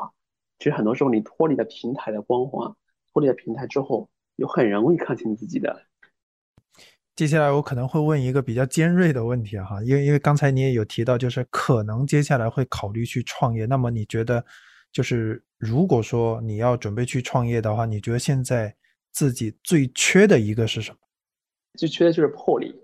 [0.59, 2.69] 其实很多时候你脱离了平台的光环，
[3.13, 5.81] 脱离了平台之后，又很容易看清自己的。
[7.15, 14.45] 接下来我可能会问一个比较尖锐的问题哈，因为因为刚才你也有提到，就是可能接下来会考虑去创业，那么你觉得？
[14.91, 18.75] 就是如果说你要准备去创业的话，你觉得现在
[19.13, 20.99] 自己最缺的一个是什么？
[21.79, 22.75] 最缺的就是魄力。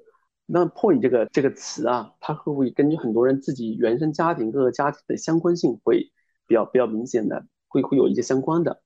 [0.51, 6.11] 那魄力这个这个词啊，它会不会根据很多人自己原生家庭各个家庭的相关性会
[6.46, 8.80] 比较比较明显的，会会有一些相关的。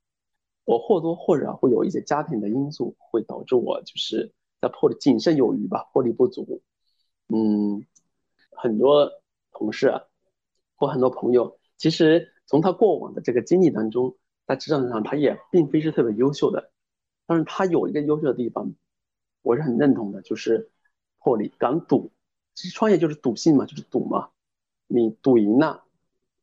[0.64, 6.60] 我或多或少会有一些家庭的因素会导致我就是在魄力谨慎有余吧，魄力不足。
[7.28, 7.84] 嗯，
[8.50, 9.10] 很多
[9.52, 10.02] 同事啊，
[10.74, 12.28] 或很多朋友，其实。
[12.44, 14.14] 从他过往的这个经历当中，
[14.46, 16.70] 在职场上他也并非是特别优秀的，
[17.24, 18.74] 但是他有一个优秀的地方，
[19.40, 20.70] 我是很认同的，就是
[21.22, 22.10] 魄力、敢赌。
[22.54, 24.28] 其实创业就是赌性嘛，就是赌嘛。
[24.86, 25.84] 你赌赢了，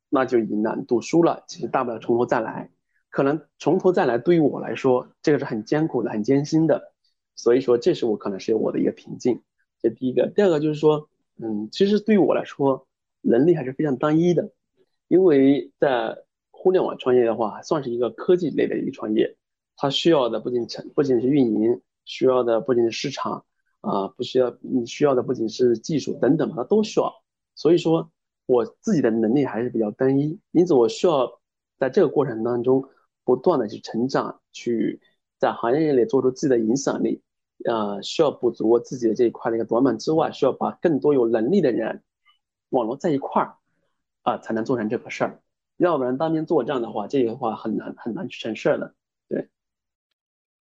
[0.09, 2.71] 那就赢了；赌输了，其实大不了从头再来。
[3.09, 6.93] 可能从头再来对于我来说，这个是很艰苦的、很艰辛的。
[7.36, 9.41] 所以说，这是我可能是我的一个瓶颈。
[9.82, 12.88] 这第一个，第二个就是说，嗯，其实对于我来说，
[13.21, 14.51] 能力还是非常单一的。
[15.07, 16.17] 因为在
[16.51, 19.38] 互联网创业的话，算是一个科技类的一个创业，
[19.75, 23.45] 它需要的不仅成不仅是运营，需要的不仅是市场
[23.82, 27.13] 啊，不需要你需要的不仅是技术等等，它都需要。
[27.55, 28.11] 所以说，
[28.45, 31.39] 我自己的能力还是比较单一，因此我需要
[31.77, 32.88] 在这个过程当中
[33.23, 34.99] 不断的去成长，去
[35.38, 37.21] 在行业里做出自己的影响力，
[37.65, 42.03] 呃，需要补足我自己的这一块的一个短板之外，需要把更多有能力的人
[42.69, 43.55] 网络在一块儿。
[44.21, 45.41] 啊，才能做成这个事儿，
[45.77, 48.93] 要不然当面作战的话，这个话很难很难去成事儿的。
[49.30, 49.47] 对，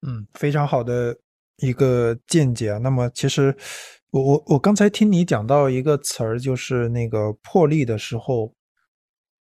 [0.01, 1.15] 嗯，非常好的
[1.57, 2.77] 一个见解啊。
[2.77, 3.55] 那么，其实
[4.11, 8.53] 我我我刚才听你讲到一个词儿，就是那个破例的时候，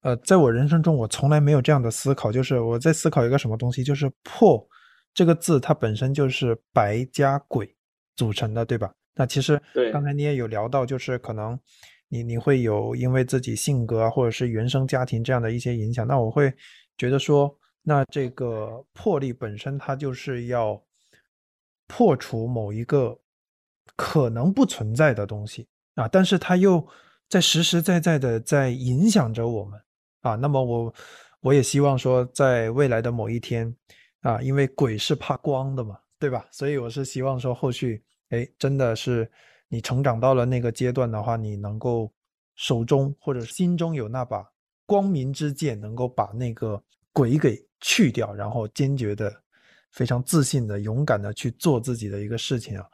[0.02, 4.66] 呃，在我人生中，我从来没有这样的思考，就是我在思考一个什么东西，就是破
[5.14, 7.76] 这个字，它本身就是白加鬼
[8.16, 8.92] 组成的，对吧？
[9.16, 11.60] 那其实刚才你也有聊到，就是可能
[12.08, 16.08] 你你会有因为自己性格啊，或者是原生家庭这样的一些影响。
[16.08, 16.52] 那我会
[16.98, 17.54] 觉得说，
[17.84, 20.82] 那这个魄力本身它就是要
[21.92, 23.20] 破除某一个
[23.98, 26.88] 可能不存在的东西啊，但是它又
[27.28, 29.78] 在实实在在的在影响着我们
[30.22, 30.36] 啊。
[30.36, 30.94] 那么我
[31.42, 33.76] 我也希望说，在未来的某一天
[34.22, 36.48] 啊，因为鬼是怕光的嘛，对吧？
[36.50, 38.02] 所以我是希望说后续。
[38.30, 39.30] 哎，真的是
[39.68, 42.10] 你成长到了那个阶段的话，你能够
[42.56, 44.50] 手中或者心中有那把
[44.86, 46.82] 光明之剑，能够把那个
[47.12, 49.30] 鬼给去掉，然后坚决的、
[49.92, 52.86] 非常自信的、勇敢的去做自己的一个事情啊。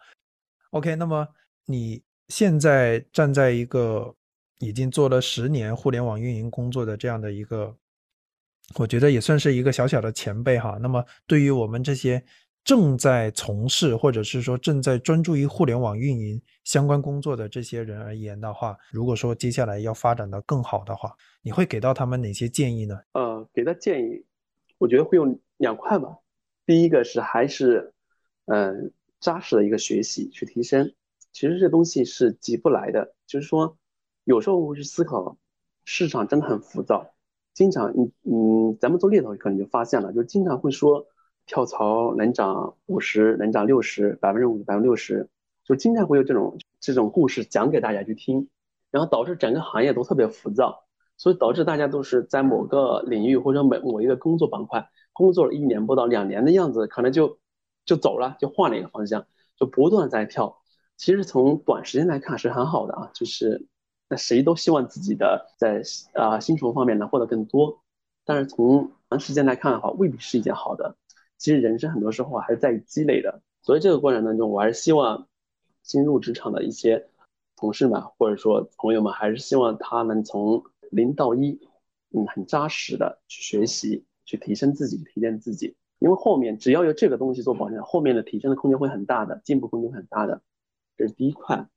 [0.71, 1.27] OK，那么
[1.65, 4.15] 你现在站在一个
[4.59, 7.75] 已经做了十年互联网运营工作的这样的一个，
[8.75, 10.77] 我觉得也算是一个小小的前辈哈。
[10.81, 12.23] 那么对于我们这些。
[12.63, 22.99] 正在从事或者是说正在专注于互联网运营相关工作的这些人而言的话，如果说接下来要发展的更好的话，你会给到他们哪些建议呢？
[23.13, 24.25] 呃，给的建议，
[24.79, 26.09] 我觉得会有两块吧。
[26.67, 27.95] 第一个是还是，
[28.45, 30.93] 嗯，扎实的一个学习去提升。
[31.31, 33.75] 其实这东西是急不来的，就是说，
[34.23, 35.37] 有时候我会去思考，
[35.83, 37.15] 市场真的很浮躁，
[37.55, 41.07] 经常，嗯嗯，咱们做猎头可能就发现了，就经常会说。
[41.49, 45.29] 跳槽能涨五十，能涨六十，百分之五，百分之六十，
[45.63, 48.49] 就经常会有这种这种故事讲给大家去听，
[48.91, 50.83] 然后导致整个行业都特别浮躁，
[51.15, 57.39] 所以导致大家都是在某个领域或者某某一个工作板块工作了一年不到两年的样子，可能就
[57.85, 60.61] 就走了，就换了一个方向，就不断在跳。
[60.95, 63.65] 其实从短时间来看是很好的啊，就是
[64.07, 65.81] 那谁都希望自己的在
[66.13, 67.81] 啊薪酬方面能获得更多，
[68.25, 70.95] 但是从长时间来看的话，未必是一件好的。
[71.37, 75.27] 其实人生很多时候还是在于积累的，所以这个过程当中，我还是希望
[75.83, 77.09] 新入职场的一些
[77.55, 81.59] 同事们或者说朋友们，还是希望他们从零到一，
[82.09, 85.75] 嗯，很扎实的去学习，去提升自己，提炼自己。
[85.97, 90.43] 因为后面只要有这个东西做保证，后面的提升的空间会很大的，进步空间很大的。
[90.95, 91.67] 这是第一块。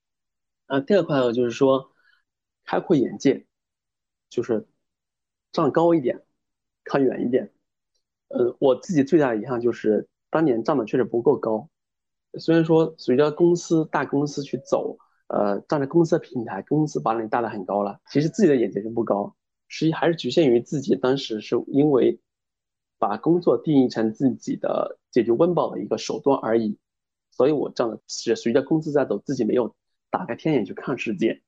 [0.67, 1.91] 啊，第二块呢，就是说
[2.67, 3.47] 开阔眼界，
[4.29, 4.69] 就是
[5.53, 6.21] 站高一点，
[6.85, 7.51] 看远一点。
[8.29, 11.71] 呃，我自己最大的遗憾就是当年站的确实不够高。
[12.39, 14.99] 虽然说随着公司大公司去走，
[15.29, 19.35] 呃，站在公司的平台，公司把你带得很高了，其实自己的眼界是不高，
[19.67, 22.21] 实际还是局限于自己当时是因为
[23.01, 26.79] 把工作定义成自己的解决温饱的一个手段而已。
[27.33, 29.75] 所以我站的是随着公司在走，自己没有
[30.09, 31.43] 打开天眼去看世界。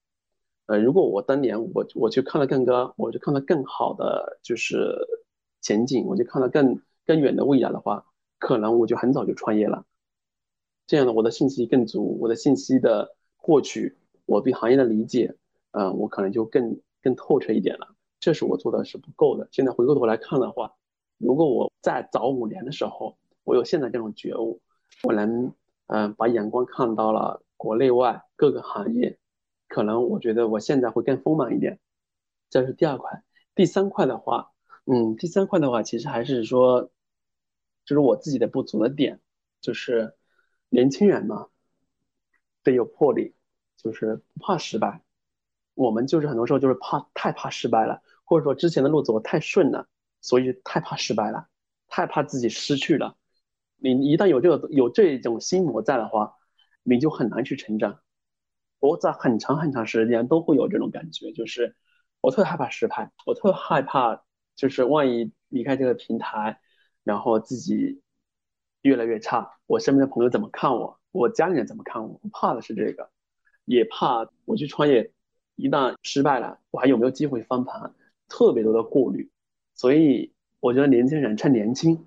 [0.67, 4.99] 呃，如果我当年我我去看了更高，我就看到更好的就是。
[5.65, 8.05] 前景，我就看到更更远的未来的话，
[8.41, 9.87] 可能我就很早就创业了。
[10.89, 13.97] 这样的，我的信息更足，我的信息的获取，
[14.27, 15.37] 我对行业的理解，
[15.71, 17.95] 嗯，我可能就更更透彻一点了。
[18.19, 19.47] 这是我做的是不够的。
[19.53, 20.73] 现在回过头来看的话，
[21.23, 24.61] 如果我在早五年的时候，我有现在这种觉悟，
[25.05, 25.55] 我能
[25.87, 29.19] 嗯把眼光看到了国内外各个行业，
[29.69, 31.79] 可能我觉得我现在会更丰满一点。
[32.51, 33.23] 这是第二块，
[33.55, 34.51] 第三块的话。
[34.85, 36.91] 嗯，第三块的话，其实还是说，
[37.85, 39.21] 就是我自己的不足的点，
[39.61, 40.17] 就是
[40.71, 41.47] 年轻人嘛，
[42.65, 43.33] 得有魄力，
[43.77, 45.01] 就是不怕失败。
[45.75, 49.87] 我们就是很多时候就是怕太怕失败了，或者说之前的路走太顺了，
[50.23, 51.47] 所以太怕失败了，
[51.89, 53.15] 太怕自己失去了。
[53.77, 56.37] 你一旦有这个有这种心魔在的话，
[56.83, 58.01] 你就很难去成长。
[58.79, 61.77] 我在很长很长时间都会有这种感觉，就是
[62.23, 64.25] 我特别害怕失败，我特别害怕。
[64.55, 66.61] 就是万一离开这个平台，
[67.05, 68.03] 然后自己
[68.83, 71.01] 越来越差，我身边的朋友怎么看我？
[71.11, 72.21] 我家里人怎么看我？
[72.23, 73.11] 我怕的是这个，
[73.65, 75.11] 也怕我去创业，
[75.57, 77.95] 一旦失败了，我还有没有机会翻盘？
[78.29, 79.32] 特别多的顾虑。
[79.83, 82.07] 所以我觉得年轻人趁年轻，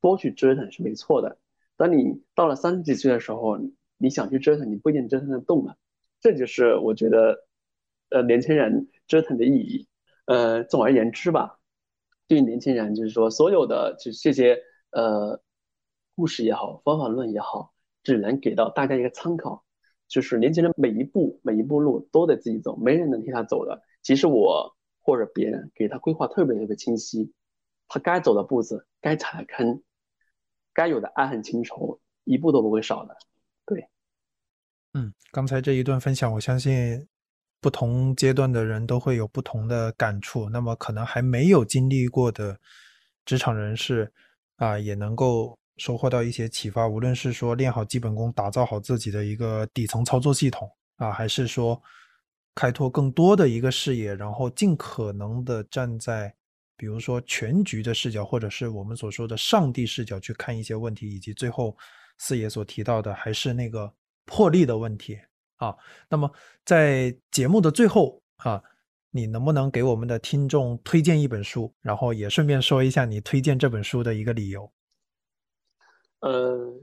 [0.00, 1.36] 多去折腾是没错的。
[1.76, 3.58] 当你到了三十几岁的时候，
[3.98, 5.76] 你想去折腾，你不一定折腾得动了。
[6.18, 7.46] 这就是我觉得，
[8.08, 9.86] 呃，年轻人折腾的意义。
[10.24, 11.58] 呃，总而言之吧。
[12.26, 14.58] 对于年轻人，就是说，所有的就这些
[14.90, 15.42] 呃
[16.16, 19.62] 故事也好，方法论也好，只能给到大家一个参考。
[20.08, 23.82] 就是年轻人每一步每一步路都得自己走，没人能替他走的。
[24.00, 27.32] 其实我或者别人给他规划特别特别清晰，
[27.88, 29.82] 他该走的步子、该踩的坑、
[30.72, 33.16] 该有的爱恨情仇，一步都不会少的。
[33.66, 33.88] 对，
[34.94, 37.06] 嗯，刚才这一段分享，我相信
[37.60, 40.48] 不同阶段的人都会有不同的感触。
[40.50, 42.58] 那么可能还没有经历过的
[43.24, 44.12] 职场人士
[44.56, 46.88] 啊，也能够收获到一些启发。
[46.88, 51.80] 无论是说练好基本功，打造好自己的一个底层操作系统啊，还是说
[52.60, 56.30] 开拓更多的一个视野，然后尽可能的站在
[56.76, 61.74] 比如说全局的视角，或者是我们所说的上帝视角去看一些问题，以及最后
[62.18, 63.90] 四爷所提到的还是那个
[64.26, 65.18] 破例的问题。
[65.56, 65.74] 啊，
[66.06, 66.30] 那么
[66.62, 68.62] 在节目的最后啊，
[69.10, 74.70] 你能不能给我们的听众推荐一本书，然后也顺便说一下你推荐这本书的一个理由？
[76.20, 76.78] 呃，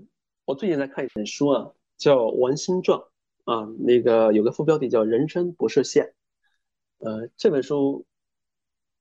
[0.45, 2.97] 我最近在看一本书啊，叫《王心传》
[3.47, 6.05] 啊，那个有个副标题叫《人生不设限》。
[6.99, 8.05] 呃，这本书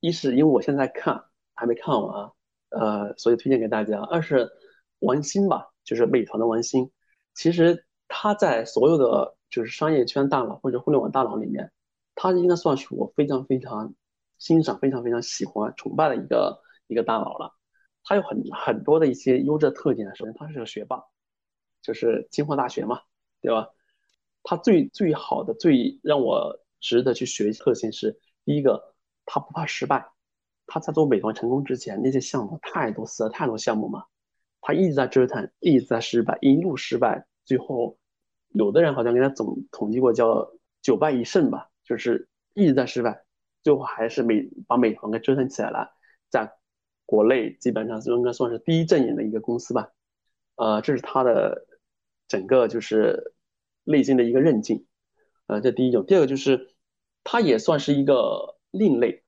[0.01, 1.25] 一是因为我现在看
[1.55, 2.31] 还没看完，
[2.71, 4.49] 呃，所以推荐给大家；二是
[5.01, 6.91] 王兴吧，就是美团的王兴，
[7.35, 9.35] 其实他在所有的。
[9.49, 11.71] 就是商业圈大佬或者互联网大佬里面，
[12.17, 13.95] 他应该算是我非常非常
[14.39, 17.55] 欣赏、非常非常喜欢、崇拜的一个一个大佬了。
[18.03, 20.15] 他有很很多的一些优质特点。
[20.17, 21.01] 首先，他是个学霸，
[21.81, 23.01] 就是清华大学嘛，
[23.41, 23.69] 对吧？
[24.49, 28.95] 他最最好的、最让我值得去学习特性是：第一个，
[29.25, 30.09] 他不怕失败。
[30.67, 34.05] 他在做美团成功之前，那些项目太多死了，太多项目嘛，
[34.61, 37.99] 他一直在折腾，一直在失败，一路失败，最后。
[38.51, 43.23] 有的人好像给他总统计过，叫九败一胜吧，就是一直在失败，
[43.63, 45.91] 最后还是美把美团给折腾起来了，
[46.31, 46.51] 在
[47.05, 49.91] 国内基本上应该算是第一阵营的一个公司吧。
[50.55, 51.67] 呃，这是他的
[52.29, 53.35] 整个就是
[53.87, 54.85] 内心的一个韧劲，
[55.47, 56.05] 呃，这第一种。
[56.05, 56.75] 第二个就是
[57.25, 59.23] 他也算是一个另类，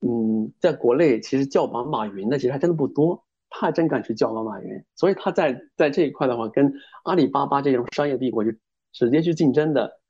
[0.00, 3.24] 嗯，在国内其实叫板马云的其实还真的不多。
[3.48, 6.74] 他还真敢去叫板马云，所以他在在这一块的话，跟
[7.04, 8.50] 阿里巴巴这种商业帝国就
[8.92, 10.00] 直接去竞争的，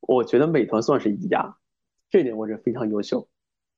[0.00, 1.58] 我觉得美团算是一家，
[2.10, 3.28] 这点我觉得非常优秀。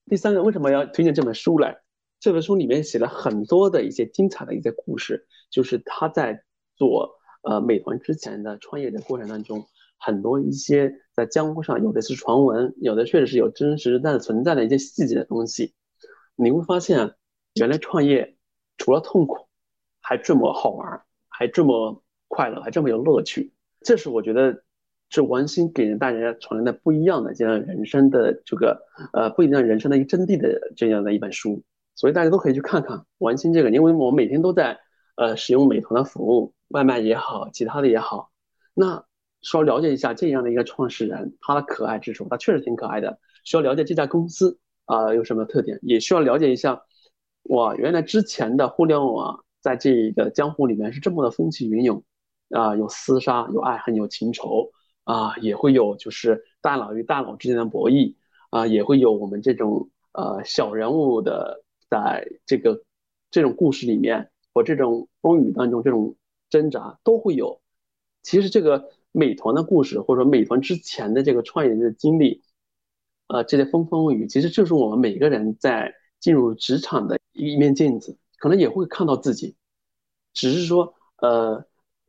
[0.07, 1.79] 第三个，为什么要推荐这本书来？
[2.21, 6.45] 这本书里面写了很多的一些精彩的一些故事，就是他在
[6.77, 9.65] 做呃美团之前的创业的过程当中，
[9.99, 15.75] 很多一些在江湖上有的是传闻，有的确实是有真实但存在的一些细节的东西，
[16.37, 17.15] 你会发现
[17.55, 18.37] 原来创业。
[18.79, 19.47] 除了痛苦，
[20.01, 23.53] 还这么好玩，还这么快乐，还这么有乐趣。
[23.83, 24.65] 这是我觉得
[25.09, 28.83] 是王兴给人大家传来的不一样的这样人生的这个
[29.13, 31.63] 呃不一样人生的一个真谛的这样的一本书。
[31.95, 34.81] 所以大家都可以去看看王兴这个，因为我每天都在
[35.15, 38.31] 呃使用美团的服务，外卖也好，其他的也好。
[38.75, 39.05] 那
[39.43, 43.19] 需要了解一下这样的一个创始人他的可爱之处，他确实挺可爱的。
[43.45, 46.83] 需要了解这家公司啊有什么特点，也需要了解一下。
[47.45, 52.03] 哇，原来之前的互联网在这个江湖里面是这么的风起云涌，
[52.51, 54.71] 啊，有厮杀，有爱恨，有情仇，
[55.03, 58.15] 啊，也会有就是大佬与大佬之间的博弈，
[58.51, 62.81] 啊，也会有我们这种呃小人物的在这个
[63.31, 66.15] 这种故事里面或这种风雨当中这种
[66.53, 67.61] 挣扎都会有。
[68.23, 72.43] 其实这个美团的故事，或者说美团之前的这个创业的经历，
[73.27, 77.19] 呃，这些风风雨雨，其实就是我们每个人在进入职场的。
[77.35, 79.57] 一面镜子，可能也会看到自己，
[80.35, 81.65] 只是说，呃，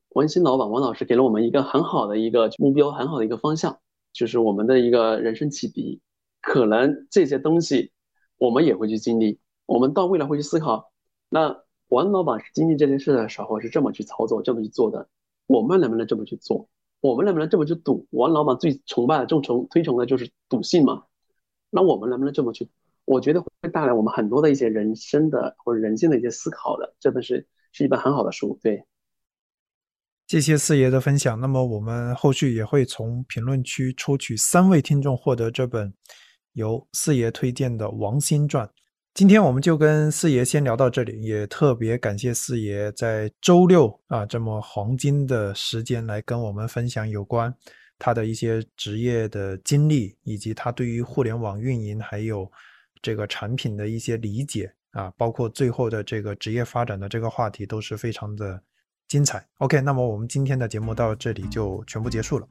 [0.10, 3.80] 文心老板王老师给了我们一个很好的一个目标，很好的一个方向，
[4.12, 6.02] 就是我们的一个人生启迪。
[6.42, 7.94] 可能这些东西
[8.38, 10.92] 我们也会去经历，我们到未来会去思考。
[11.30, 11.64] 那
[11.94, 15.08] 王老板经历这件事的时候是这么去操作，这么去做的，
[15.46, 16.68] 我们能不能这么去做？
[17.02, 18.08] 我们能不能这么去赌？
[18.10, 21.04] 王老板最崇拜的、重崇推崇的就是赌性嘛？
[21.70, 22.68] 那我们能不能这么去？
[23.06, 28.58] 我觉得会带来我们很多的一些人生的或者人性的一些思考的，这本是是一本很好的书。
[28.64, 28.84] 对，
[30.26, 31.40] 谢谢四爷的分享。
[31.40, 35.94] 那么我们后续也会从评论区抽取三位听众获得这本
[36.54, 38.66] 由四爷推荐的《王心传》。
[39.14, 47.54] 今天我们就跟四爷先聊到这里，也特别感谢四爷在周六啊这么黄金的时间来跟我们分享有关
[48.00, 52.52] 他的一些职业的经历，以及他对于互联网运营还有。
[53.04, 58.64] 这个产品的一些理解啊，包括最后的这个职业发展的这个话题，都是非常的
[59.10, 59.46] 精彩。
[59.58, 62.48] OK，那么我们今天的节目到这里就全部结束了。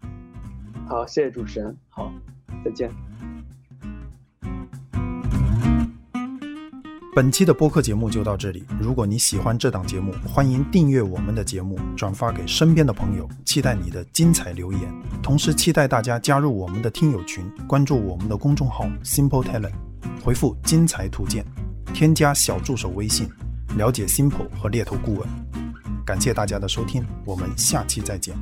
[0.86, 1.74] 好，谢谢主持人。
[1.88, 2.12] 好，
[2.62, 3.31] 再见。
[7.14, 8.64] 本期的播客节目就到这里。
[8.80, 13.28] 如果你喜欢这档节目，欢迎订阅我们的节目，转发给身边的朋友。
[13.44, 14.80] 期待你的精彩留言，
[15.22, 19.74] 同时期待大家加入我们的听友群，关注我们的公众号 Simple Talent。
[20.24, 21.44] 回复“精彩图鉴”，
[21.92, 23.28] 添加小助手微信，
[23.76, 25.28] 了解 Simple 和猎头顾问。
[26.06, 28.34] 感谢大家的收听，我们下期再见。